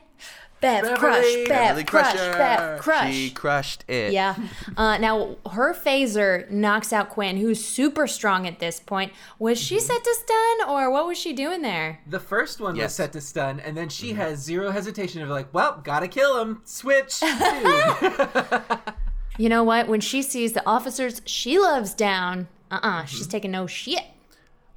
[0.62, 0.96] Bev Beverly.
[0.96, 1.34] Crush.
[1.34, 2.12] Bev Beverly Crush.
[2.12, 2.32] Crusher!
[2.32, 3.12] Bev Crush.
[3.12, 4.12] She crushed it.
[4.12, 4.36] Yeah.
[4.76, 9.12] Uh, now, her phaser knocks out Quinn, who's super strong at this point.
[9.40, 9.86] Was she Mm-hmm.
[9.86, 11.98] set to stun, or what was she doing there?
[12.08, 15.52] The first one was set to stun, and then she has zero hesitation of like,
[15.52, 16.62] well, gotta kill him.
[16.64, 17.20] Switch.
[19.38, 19.88] You know what?
[19.88, 23.06] When she sees the officers she loves down, uh uh Mm-hmm.
[23.06, 24.04] she's taking no shit.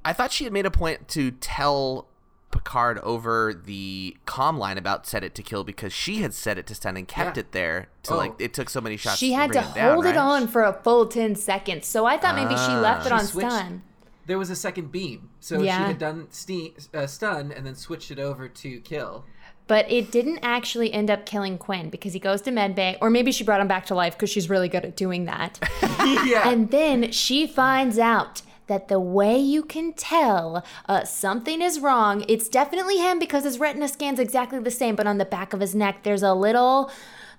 [0.06, 2.08] I thought she had made a point to tell
[2.52, 6.66] Picard over the comm line about set it to kill because she had set it
[6.68, 7.42] to stun and kept Yeah.
[7.42, 8.18] it there to Oh.
[8.18, 9.18] like it took so many shots.
[9.18, 10.18] She had to bring it down, hold it right?
[10.18, 11.86] on for a full 10 seconds.
[11.88, 12.80] So I thought maybe she Ah.
[12.80, 13.82] left it She on switched- stun.
[14.26, 15.88] there was a second beam, so she Yeah.
[15.88, 19.26] had done ste- uh, stun and then switched it over to kill.
[19.68, 23.32] But it didn't actually end up killing Quinn because he goes to medbay, or maybe
[23.32, 25.60] she brought him back to life because she's really good at doing that.
[26.26, 26.48] yeah.
[26.48, 32.26] and then she finds out that the way you can tell uh, something is wrong,
[32.28, 35.60] it's definitely him because his retina scan's exactly the same, but on the back of
[35.60, 36.92] his neck, there's a little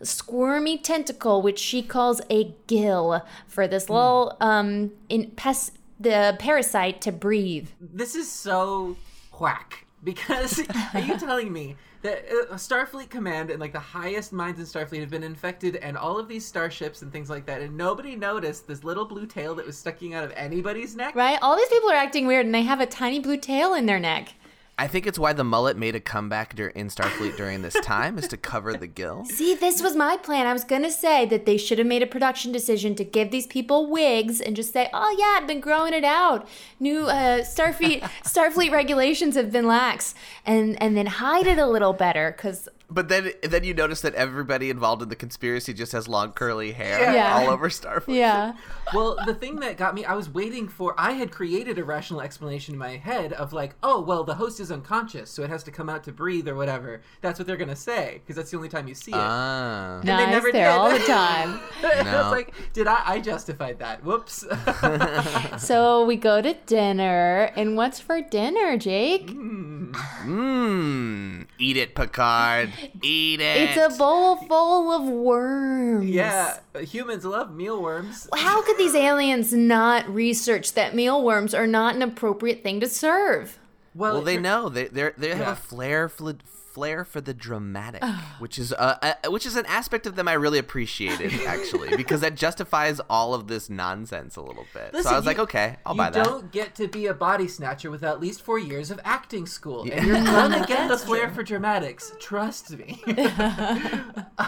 [0.03, 7.01] squirmy tentacle, which she calls a gill, for this little um in pes- the parasite
[7.01, 7.69] to breathe.
[7.81, 8.97] this is so
[9.41, 10.63] whack because
[10.95, 15.01] are you telling me that uh, Starfleet Command and like the highest minds in Starfleet
[15.01, 18.69] have been infected and all of these starships and things like that and nobody noticed
[18.69, 21.17] this little blue tail that was sticking out of anybody's neck?
[21.17, 21.39] Right?
[21.43, 23.99] All these people are acting weird and they have a tiny blue tail in their
[23.99, 24.35] neck.
[24.79, 28.29] I think it's why the mullet made a comeback in Starfleet during this time is
[28.29, 29.25] to cover the gill.
[29.29, 30.47] See, this was my plan.
[30.47, 33.47] I was to say that they should have made a production decision to give these
[33.47, 36.47] people wigs and just say, "Oh yeah, I've been growing it out.
[36.79, 41.95] New uh, Starfleet Starfleet regulations have been lax." And and then hide it a little
[41.95, 46.07] better cuz But then then you notice that everybody involved in the conspiracy just has
[46.07, 47.35] long curly hair Yeah.
[47.37, 48.15] all over Starfleet.
[48.17, 48.53] yeah.
[48.95, 50.95] Well, the thing that got me, I was waiting for.
[50.97, 54.61] I had created a rational explanation in my head of like, oh, well, the host
[54.61, 57.01] is unconscious, so it has to come out to breathe or whatever.
[57.23, 59.17] That's what they're gonna say because that's the only time you see it.
[59.19, 59.99] Ah.
[59.99, 60.79] And they nice never there did.
[60.79, 61.59] all the time.
[61.83, 62.23] I No.
[62.23, 63.03] was like, did I?
[63.05, 64.05] I justified that.
[64.05, 64.45] Whoops.
[65.67, 69.27] so we go to dinner, and what's for dinner, Jake?
[69.27, 69.87] Mmm.
[71.59, 72.73] Eat it, Picard.
[73.03, 73.71] Eat it.
[73.77, 76.09] It's a bowl full of worms.
[76.09, 78.29] yeah, humans love mealworms.
[78.35, 83.59] How could these aliens not research that mealworms are not an appropriate thing to serve?
[83.95, 85.53] Well, Well, they know they they they have Yeah.
[85.53, 86.35] a flair for
[86.77, 88.05] flair for the dramatic,
[88.39, 92.21] which is uh, uh which is an aspect of them I really appreciated actually because
[92.21, 94.91] that justifies all of this nonsense a little bit.
[94.93, 96.19] so Listen, I was like, okay, I'll buy that.
[96.19, 99.47] You don't get to be a body snatcher with at least four years of acting
[99.47, 102.13] school, and you're gonna get the flair for dramatics.
[102.21, 103.03] Trust me.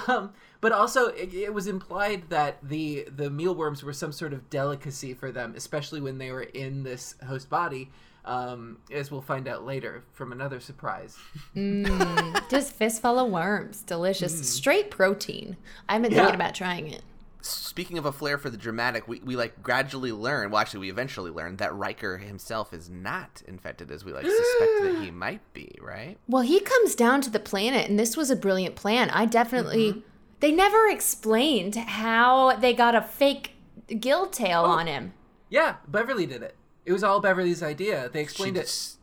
[0.06, 4.50] um, but also, it, it was implied that the the mealworms were some sort of
[4.50, 7.90] delicacy for them, especially when they were in this host body.
[8.28, 11.16] Um, as we'll find out later from another surprise.
[11.56, 12.48] Mm.
[12.50, 13.82] Just fistful of worms.
[13.82, 14.34] Delicious.
[14.34, 14.44] Mm.
[14.44, 15.56] Straight protein.
[15.88, 16.18] I've been Yeah.
[16.18, 17.02] thinking about trying it.
[17.40, 20.50] Speaking of a flair for the dramatic, we, we like gradually learn.
[20.50, 24.72] Well, actually, we eventually learn that Riker himself is not infected as we like suspect
[24.82, 25.74] that he might be.
[25.80, 26.18] Right?
[26.28, 29.08] Well, he comes down to the planet, and this was a brilliant plan.
[29.10, 29.90] I definitely.
[29.90, 30.00] Mm-hmm.
[30.40, 33.52] They never explained how they got a fake
[33.98, 34.70] gill tail oh.
[34.70, 35.14] on him.
[35.48, 36.54] Yeah, Beverly did it.
[36.88, 38.08] It was all Beverly's idea.
[38.12, 38.62] They She explained it.
[38.64, 38.96] s-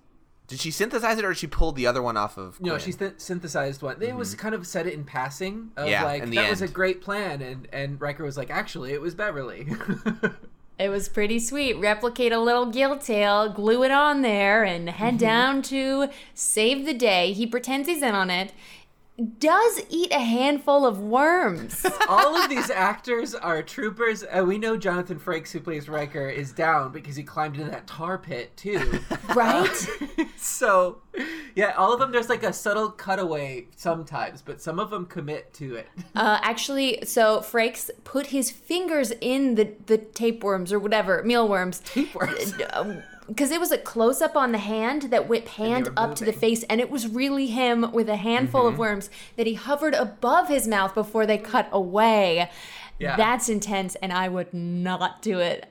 [0.48, 2.60] Did she synthesize it, or did she pulled the other one off of?
[2.60, 4.02] No, she th- synthesized one.
[4.02, 5.92] It was kind of said it in passing of Mm-hmm.
[5.92, 8.92] Yeah, like in the that was a great plan, and and Riker was like, actually,
[8.94, 9.68] it was Beverly.
[10.78, 11.76] It was pretty sweet.
[11.80, 16.94] Replicate a little gill tail, glue it on there, and head down to save the
[16.94, 17.32] day.
[17.32, 18.52] He pretends he's in on it.
[19.40, 21.86] Does eat a handful of worms.
[22.10, 26.52] all of these actors are troopers, and we know Jonathan Frakes, who plays Riker, is
[26.52, 29.00] down because he climbed into that tar pit too.
[29.36, 29.88] right?
[30.38, 31.02] so,
[31.56, 32.12] yeah, all of them.
[32.12, 35.88] There's like a subtle cutaway sometimes, but some of them commit to it.
[36.14, 41.80] Uh, actually, so Frakes put his fingers in the, the tapeworms or whatever, mealworms.
[41.80, 42.54] Tapeworms.
[43.28, 46.32] Because it was a close up on the hand that went hand up to the
[46.34, 48.74] face, and it was really him with a handful Mm-hmm.
[48.74, 52.50] of worms that he hovered above his mouth before they cut away.
[53.00, 53.16] Yeah.
[53.18, 55.66] That's intense, and I would not do it.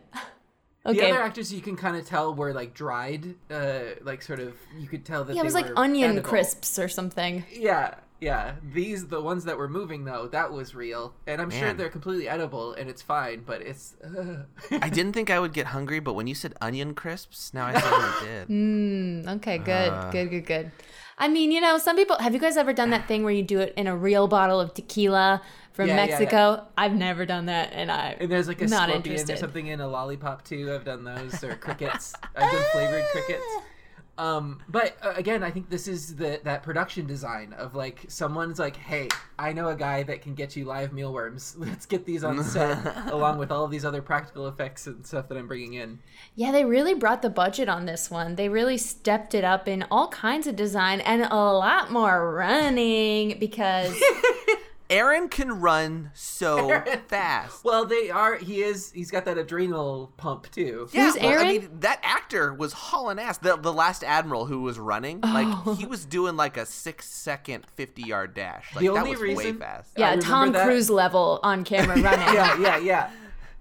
[0.87, 0.99] Okay.
[0.99, 4.55] The other actors you can kind of tell were like dried, uh, like sort of.
[4.79, 6.29] You could tell that yeah, it they was like onion edible.
[6.29, 7.43] crisps or something.
[7.51, 8.55] Yeah, yeah.
[8.73, 10.29] These the ones that were moving though.
[10.29, 13.43] That was real, and I'm sure they're completely edible and it's fine.
[13.45, 13.97] But it's.
[14.71, 17.79] I didn't think I would get hungry, but when you said onion crisps, now I
[17.81, 18.49] suddenly did.
[18.49, 20.11] Mm, okay, good, Uh.
[20.11, 20.71] good, good, good.
[21.17, 22.17] I mean, you know, some people.
[22.19, 24.61] Have you guys ever done that thing where you do it in a real bottle
[24.61, 25.41] of tequila
[25.73, 26.19] from Yeah, yeah, yeah.
[26.19, 26.67] Mexico?
[26.77, 29.35] I've never done that, and I and there's like a not scorpion interested.
[29.35, 30.73] or something in a lollipop too.
[30.75, 32.15] I've done those or crickets.
[32.35, 33.45] I've done flavored crickets.
[34.17, 38.59] Um, but uh, again, I think this is the that production design of like someone's
[38.59, 41.57] like, hey, I know a guy that can get you live mealworms.
[41.59, 42.79] Let's get these on set
[43.11, 45.99] along with all of these other practical effects and stuff that I'm bringing in.
[46.37, 48.37] Yeah, they really brought the budget on this one.
[48.37, 53.39] They really stepped it up in all kinds of design and a lot more running
[53.39, 54.01] because
[54.91, 57.65] Aaron can run so fast.
[57.65, 58.37] Well, they are.
[58.37, 58.93] He is.
[58.93, 60.89] He's got that adrenal pump too.
[60.93, 63.39] Yeah, Who's well, I mean, that actor was hauling ass.
[63.39, 65.33] The, the last admiral who was running, Oh.
[65.67, 68.75] like he was doing like a six second fifty yard dash.
[68.75, 69.91] Like The that only was way reason- fast.
[69.97, 70.67] yeah, Tom that.
[70.67, 72.35] Cruise level on camera running.
[72.35, 73.11] yeah, yeah, yeah.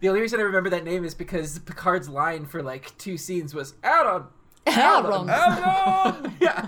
[0.01, 3.53] The only reason I remember that name is because Picard's line for like two scenes
[3.53, 4.23] was Aaron.
[4.67, 5.29] Aaron.
[5.29, 6.33] Aaron.
[6.41, 6.67] yeah.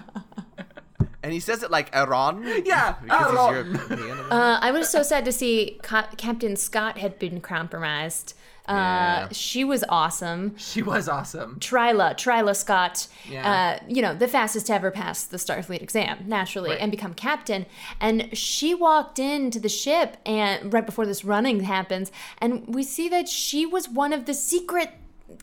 [1.25, 2.43] And he says it like Aaron.
[2.65, 3.71] Yeah, because Aaron.
[3.75, 4.19] he's European.
[4.31, 8.35] Uh, I was so sad to see Ca- Captain Scott had been compromised.
[8.67, 9.27] Uh, Yeah.
[9.31, 10.55] She was awesome.
[10.57, 11.57] She was awesome.
[11.59, 13.51] Tryla, Tryla Scott, Yeah.
[13.81, 16.79] uh, you know, the fastest to ever pass the Starfleet exam, naturally, Right.
[16.81, 17.65] and become captain.
[17.99, 23.07] And she walked into the ship and right before this running happens, and we see
[23.09, 24.89] that she was one of the secret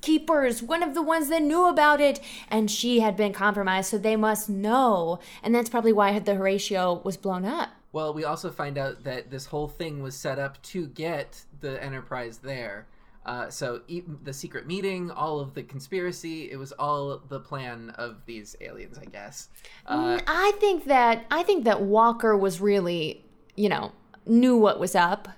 [0.01, 3.99] keepers, one of the ones that knew about it, and she had been compromised, so
[3.99, 5.19] they must know.
[5.43, 7.71] And that's probably why the Horatio was blown up.
[7.93, 11.83] Well, we also find out that this whole thing was set up to get the
[11.83, 12.87] Enterprise there.
[13.25, 17.91] Uh, so e- the secret meeting, all of the conspiracy, it was all the plan
[17.91, 19.49] of these aliens, I guess.
[19.87, 23.25] Uh, I think that I think that Walker was really,
[23.55, 23.93] you know,
[24.27, 25.29] knew what was up,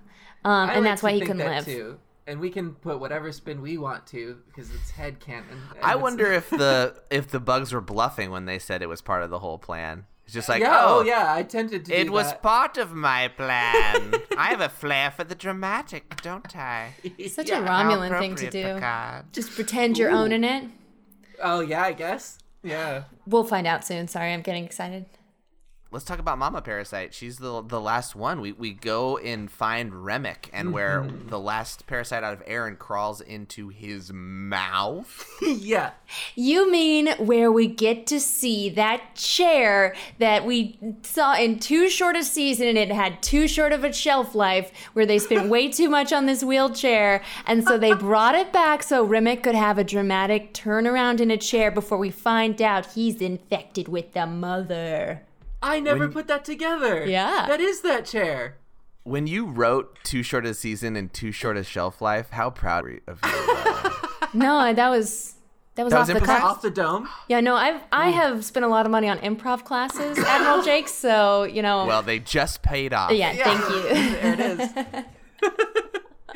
[0.44, 1.64] um, and like that's why he couldn't live.
[1.66, 1.98] Too.
[2.26, 5.60] And we can put whatever spin we want to because it's head canon.
[5.82, 9.22] I wonder if the if the bugs were bluffing when they said it was part
[9.22, 10.06] of the whole plan.
[10.24, 11.92] It's just like, yeah, oh, oh, yeah, I tended to.
[11.94, 12.42] It do was that.
[12.42, 14.14] part of my plan.
[14.38, 16.94] I have a flair for the dramatic, don't I?
[17.28, 18.62] Such Yeah, a Romulan thing to do.
[18.74, 19.26] Picard.
[19.34, 20.64] Just pretend you're owning it.
[21.42, 22.38] Oh yeah, I guess.
[22.62, 23.04] Yeah.
[23.26, 24.08] We'll find out soon.
[24.08, 25.04] Sorry, I'm getting excited.
[25.94, 27.14] Let's talk about Mama Parasite.
[27.14, 28.40] She's the the last one.
[28.40, 31.28] We we go and find Remmick, and where Mm-hmm.
[31.28, 35.24] the last parasite out of Aaron crawls into his mouth.
[35.40, 35.92] yeah.
[36.34, 42.16] You mean where we get to see that chair that we saw in too short
[42.16, 45.68] a season and it had too short of a shelf life, where they spent way
[45.68, 49.78] too much on this wheelchair, and so they brought it back so Remmick could have
[49.78, 55.22] a dramatic turnaround in a chair before we find out he's infected with the mother.
[55.64, 57.04] I never put that together.
[57.06, 57.46] Yeah.
[57.48, 58.58] That is that chair.
[59.02, 62.84] When you wrote too short a season and too short a shelf life, how proud
[62.84, 63.30] were you of you?
[63.32, 63.90] uh,
[64.34, 65.34] No, that was
[65.74, 66.40] that was That off was the improvised?
[66.42, 66.50] cuff.
[66.56, 67.08] Off the dome.
[67.28, 70.88] Yeah, no, I've I have spent a lot of money on improv classes, Admiral Jake.
[70.88, 73.10] So you know, well, they just paid off.
[73.12, 73.82] yeah, thank you.
[73.82, 75.04] There it is.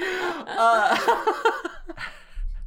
[0.00, 0.96] Uh,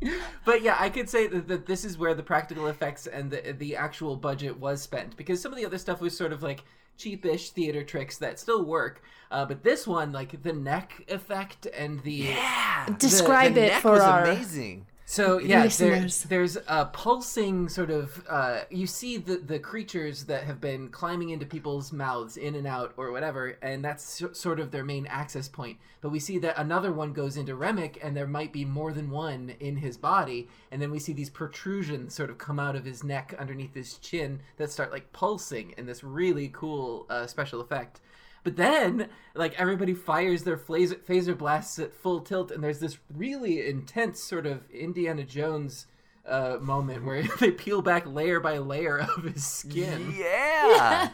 [0.46, 3.54] but yeah, I could say that, that this is where the practical effects and the
[3.58, 6.64] the actual budget was spent because some of the other stuff was sort of like
[6.98, 9.02] cheapish theater tricks that still work.
[9.32, 12.88] Uh, but this one, like the neck effect and the Yeah.
[12.98, 14.86] Describe the it neck for was our amazing.
[15.12, 18.24] So yeah, there, there's a pulsing sort of.
[18.30, 22.66] Uh, you see the the creatures that have been climbing into people's mouths, in and
[22.66, 25.80] out, or whatever, and that's so- sort of their main access point.
[26.00, 29.10] But we see that another one goes into Remmick, and there might be more than
[29.10, 32.86] one in his body, and then we see these protrusions sort of come out of
[32.86, 37.60] his neck underneath his chin that start like pulsing in this really cool uh, special
[37.60, 38.00] effect.
[38.44, 42.98] But then, like everybody fires their phaser, phaser blasts at full tilt, and there's this
[43.14, 45.86] really intense sort of Indiana Jones
[46.26, 50.16] uh, moment where they peel back layer by layer of his skin.
[50.18, 51.10] Yeah.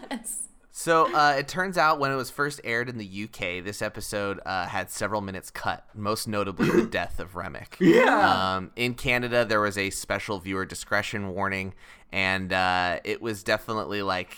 [0.71, 4.39] So uh, it turns out when it was first aired in the UK, this episode
[4.45, 7.79] uh, had several minutes cut, most notably the death of Remmick.
[7.79, 8.57] Yeah.
[8.57, 11.73] Um, in Canada, there was a special viewer discretion warning,
[12.11, 14.37] and uh, it was definitely like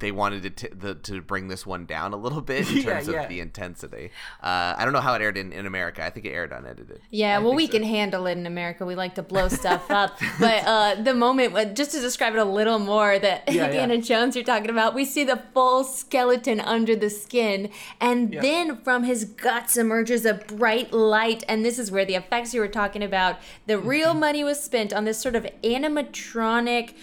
[0.00, 3.06] they wanted to, t- the, to bring this one down a little bit in terms
[3.08, 3.22] yeah.
[3.22, 4.10] of the intensity.
[4.42, 6.04] Uh, I don't know how it aired in, in America.
[6.04, 7.00] I think it aired unedited.
[7.10, 8.84] Yeah, well, we can handle it in America.
[8.84, 10.18] We like to blow stuff up.
[10.38, 13.94] But uh, the moment, when- just to describe it a little more, that Yeah, Indiana
[13.94, 14.00] yeah.
[14.00, 17.70] Jones you're talking about, we see the full skeleton under the skin,
[18.00, 21.44] and then from his guts emerges a bright light.
[21.48, 23.36] And this is where the effects you were talking about,
[23.66, 24.20] the real Mm-hmm.
[24.20, 26.94] money was spent on this sort of animatronic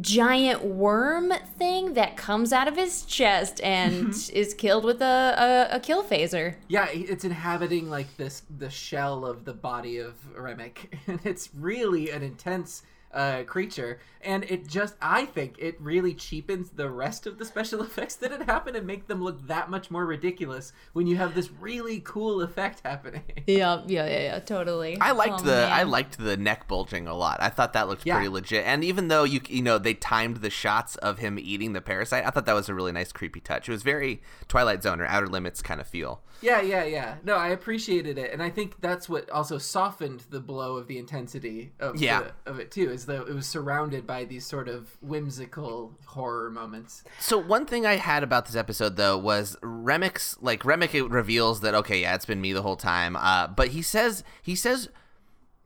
[0.00, 4.36] giant worm thing that comes out of his chest and Mm-hmm.
[4.36, 6.54] is killed with a, a, a kill phaser.
[6.68, 12.10] Yeah, it's inhabiting like this the shell of the body of Remmick, and it's really
[12.10, 12.82] an intense
[13.12, 14.00] uh, creature.
[14.24, 18.30] And it just, I think, it really cheapens the rest of the special effects that
[18.30, 22.00] had happened and make them look that much more ridiculous when you have this really
[22.00, 23.22] cool effect happening.
[23.46, 24.96] Yeah, yeah, yeah, yeah, totally.
[25.00, 25.72] I liked Oh, the man.
[25.72, 27.38] I liked the neck bulging a lot.
[27.42, 28.14] I thought that looked Yeah.
[28.14, 28.64] pretty legit.
[28.64, 32.24] And even though you you know they timed the shots of him eating the parasite,
[32.24, 33.68] I thought that was a really nice creepy touch.
[33.68, 36.22] It was very Twilight Zone or Outer Limits kind of feel.
[36.42, 37.14] Yeah, yeah, yeah.
[37.24, 40.98] No, I appreciated it, and I think that's what also softened the blow of the
[40.98, 42.24] intensity of Yeah.
[42.44, 46.50] the, of it too, is though it was surrounded by these sort of whimsical horror
[46.50, 47.04] moments.
[47.20, 51.74] So one thing I had about this episode though was Remmick's like Remmick reveals that
[51.74, 53.16] okay, yeah, it's been me the whole time.
[53.16, 54.88] Uh, but he says he says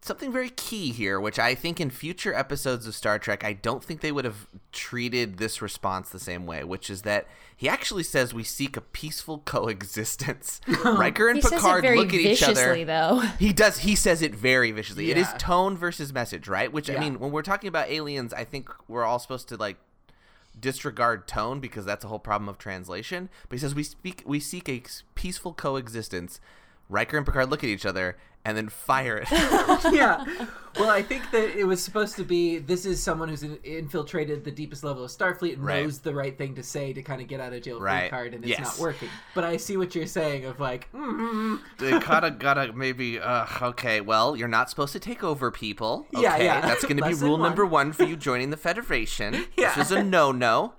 [0.01, 3.82] something very key here, which I think in future episodes of Star Trek, I don't
[3.82, 7.26] think they would have treated this response the same way, which is that
[7.57, 10.61] he actually says we seek a peaceful coexistence.
[10.84, 12.84] Riker and He Picard look at each other.
[12.84, 13.20] though.
[13.38, 13.78] He does.
[13.78, 15.11] He says it very viciously.
[15.11, 16.72] It is tone versus message, right?
[16.72, 19.76] Which I mean, when we're talking about aliens, I think we're all supposed to like
[20.59, 23.28] disregard tone because that's a whole problem of translation.
[23.49, 24.82] But he says we speak, we seek a
[25.14, 26.40] peaceful coexistence.
[26.89, 29.28] Riker and Picard look at each other and then fire it.
[29.93, 30.24] yeah.
[30.78, 34.51] Well, I think that it was supposed to be this is someone who's infiltrated the
[34.53, 35.82] deepest level of Starfleet and Right.
[35.82, 38.11] knows the right thing to say to kind of get out of jail free Right.
[38.11, 38.61] card, and it's Yes.
[38.61, 39.09] not working.
[39.34, 43.18] But I see what you're saying of like, mm, they gotta gotta maybe.
[43.18, 46.07] Uh, okay, well, you're not supposed to take over people.
[46.14, 46.61] Okay, Yeah, yeah.
[46.61, 47.43] that's gonna be rule one.
[47.43, 49.47] number one for you joining the Federation.
[49.57, 49.74] Yeah.
[49.74, 50.74] This is a no-no.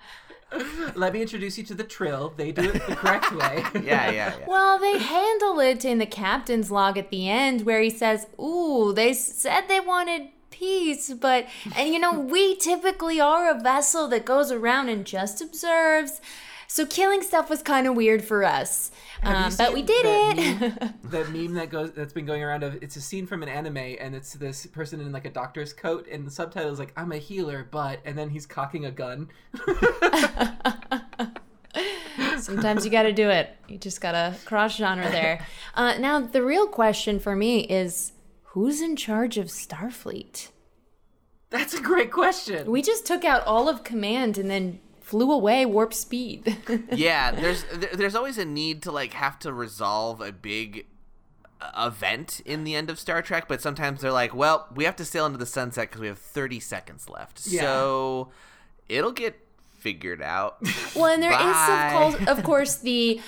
[0.96, 2.34] let me introduce you to the Trill.
[2.38, 3.64] They do it the correct way.
[3.88, 4.46] Yeah, yeah, yeah.
[4.48, 8.92] Well, they handle it in the captain's log at the end where he says, Ooh,
[8.94, 14.26] they said they wanted peace, but, and you know, we typically are a vessel that
[14.26, 16.20] goes around and just observes.
[16.68, 18.92] So killing stuff was kind of weird for us.
[19.24, 20.60] Um, but we did that it.
[20.60, 23.50] Meme, that meme that goes that's been going around of it's a scene from an
[23.50, 26.94] anime and it's this person in like a doctor's coat and the subtitle is like
[26.96, 29.30] I'm a healer but and then he's cocking a gun.
[32.38, 33.56] Sometimes you got to do it.
[33.68, 35.46] You just got to cross genre there.
[35.74, 38.14] Uh, now, the real question for me is
[38.44, 40.50] who's in charge of Starfleet?
[41.50, 42.70] That's a great question.
[42.70, 46.58] We just took out all of command and then flew away warp speed.
[46.92, 50.86] yeah, there's there's always a need to like have to resolve a big
[51.62, 54.98] uh, event in the end of Star Trek, but sometimes they're like, well, we have
[54.98, 57.48] to sail into the sunset because we have 30 seconds left.
[57.48, 57.62] Yeah.
[57.62, 58.32] So
[58.90, 59.40] it'll get
[59.78, 60.58] figured out.
[60.94, 61.86] Well, and there is Bye.
[61.86, 63.22] of course, of course the.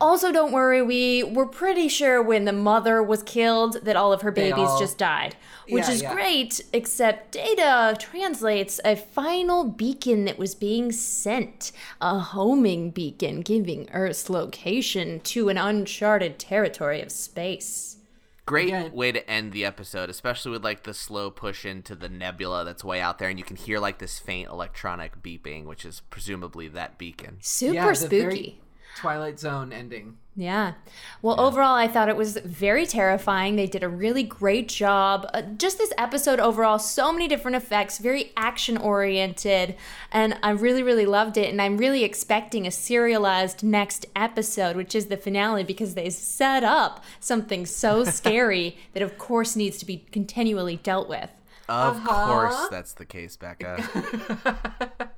[0.00, 0.82] Also, don't worry.
[0.82, 4.78] We were pretty sure when the mother was killed that all of her babies all-
[4.78, 5.36] just died,
[5.68, 6.12] which Yeah, is yeah.
[6.14, 6.60] great.
[6.72, 14.28] Except Data translates a final beacon that was being sent, a homing beacon, giving Earth's
[14.28, 17.96] location to an uncharted territory of space.
[18.44, 18.88] Great Yeah.
[18.90, 22.84] way to end the episode, especially with like the slow push into the nebula that's
[22.84, 26.68] way out there, and you can hear like this faint electronic beeping, which is presumably
[26.68, 27.38] that beacon.
[27.40, 28.20] Super Yeah, spooky.
[28.20, 28.60] very
[28.96, 30.16] Twilight Zone ending.
[30.38, 30.74] Yeah.
[31.22, 33.56] Well, overall, I thought it was very terrifying.
[33.56, 35.26] They did a really great job.
[35.32, 39.76] Uh, just this episode overall, so many different effects, very action oriented,
[40.12, 41.48] and I really, really loved it.
[41.50, 46.62] And I'm really expecting a serialized next episode, which is the finale, because they set
[46.64, 51.30] up something so scary that, of course, needs to be continually dealt with.
[51.68, 52.26] Of Uh-huh.
[52.26, 55.08] course, that's the case, Becca.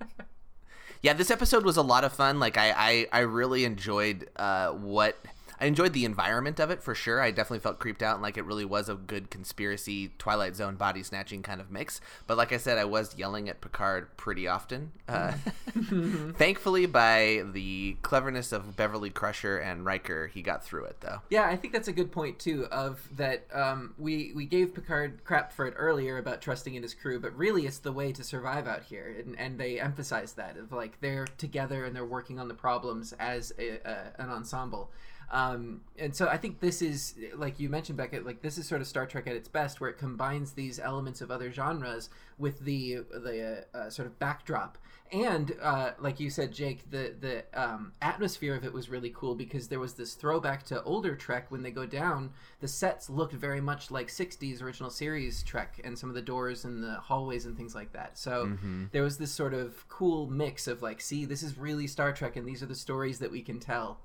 [1.03, 2.41] yeah, this episode was a lot of fun.
[2.41, 5.17] Like, I, I, I really enjoyed uh, what.
[5.61, 7.21] I enjoyed the environment of it for sure.
[7.21, 10.77] I definitely felt creeped out and like it really was a good conspiracy Twilight Zone
[10.77, 12.01] body snatching kind of mix.
[12.27, 14.93] But like I said, I was yelling at Picard pretty often.
[15.09, 15.33] Uh,
[16.35, 21.23] thankfully, by the cleverness of Beverly Crusher and Riker, he got through it though.
[21.31, 22.67] Yeah, I think that's a good point too.
[22.67, 26.95] Of that, um, we we gave Picard crap for it earlier about trusting in his
[26.95, 30.57] crew, but really it's the way to survive out here, and, and they emphasize that
[30.57, 34.91] of like they're together and they're working on the problems as a, a, an ensemble.
[35.31, 38.81] Um, and so I think this is like you mentioned, Beckett, Like this is sort
[38.81, 42.09] of Star Trek at its best, where it combines these elements of other genres
[42.39, 44.79] with the the uh, uh, sort of backdrop.
[45.11, 49.35] And uh, like you said jake the the um, atmosphere of it was really cool
[49.35, 52.31] because there was this throwback to older trek when they go down.
[52.61, 56.65] The sets looked very much like 60s original series trek and some of the doors
[56.65, 58.19] and the hallways and things like that.
[58.19, 58.45] So
[58.93, 62.37] there was this sort of cool mix of like see this is really star trek
[62.37, 64.01] and these are the stories that we can tell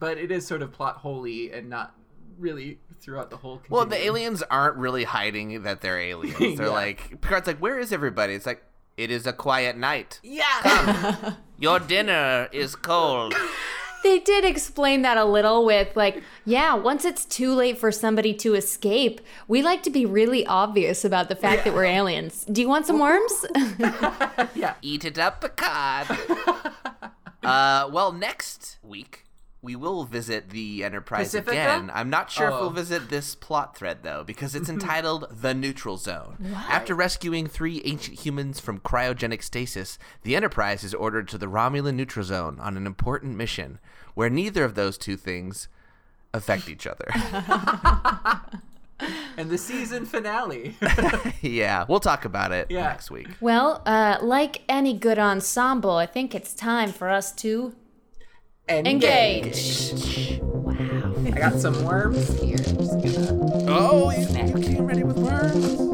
[0.00, 1.94] but it is sort of plot holy and not
[2.38, 6.38] really throughout the whole Well, the aliens aren't really hiding that they're aliens.
[6.58, 6.72] They're Yeah.
[6.72, 8.62] like Picard's like, "Where is everybody?" It's like,
[8.96, 10.18] "It is a quiet night.
[10.22, 13.34] yeah Your dinner is cold."
[14.02, 18.32] They did explain that a little with, like, yeah, once it's too late for somebody
[18.32, 22.46] to escape, we like to be really obvious about the fact that we're aliens.
[22.50, 23.44] Do you want some worms?
[24.54, 24.76] yeah.
[24.80, 26.06] Eat it up, Picard.
[27.42, 29.26] uh, well, next week
[29.62, 31.50] we will visit the Enterprise Pacifica?
[31.52, 31.90] again.
[31.92, 32.60] I'm not sure if Oh.
[32.62, 36.38] we'll visit this plot thread though, because it's entitled "The Neutral Zone."
[36.68, 41.94] After rescuing three ancient humans from cryogenic stasis, the Enterprise is ordered to the Romulan
[41.94, 43.78] Neutral Zone on an important mission,
[44.14, 45.68] where neither of those two things
[46.32, 47.08] affect each other.
[49.36, 50.76] and the season finale
[51.40, 52.82] yeah, we'll talk about it Yeah.
[52.82, 53.28] next week.
[53.40, 57.74] well, uh, like any good ensemble, I think it's time for us to
[58.70, 60.38] Engage.
[60.40, 61.14] Wow.
[61.26, 62.56] I got some worms here.
[62.56, 63.66] I'm just gonna.
[63.68, 65.89] Oh, you, you came ready with worms?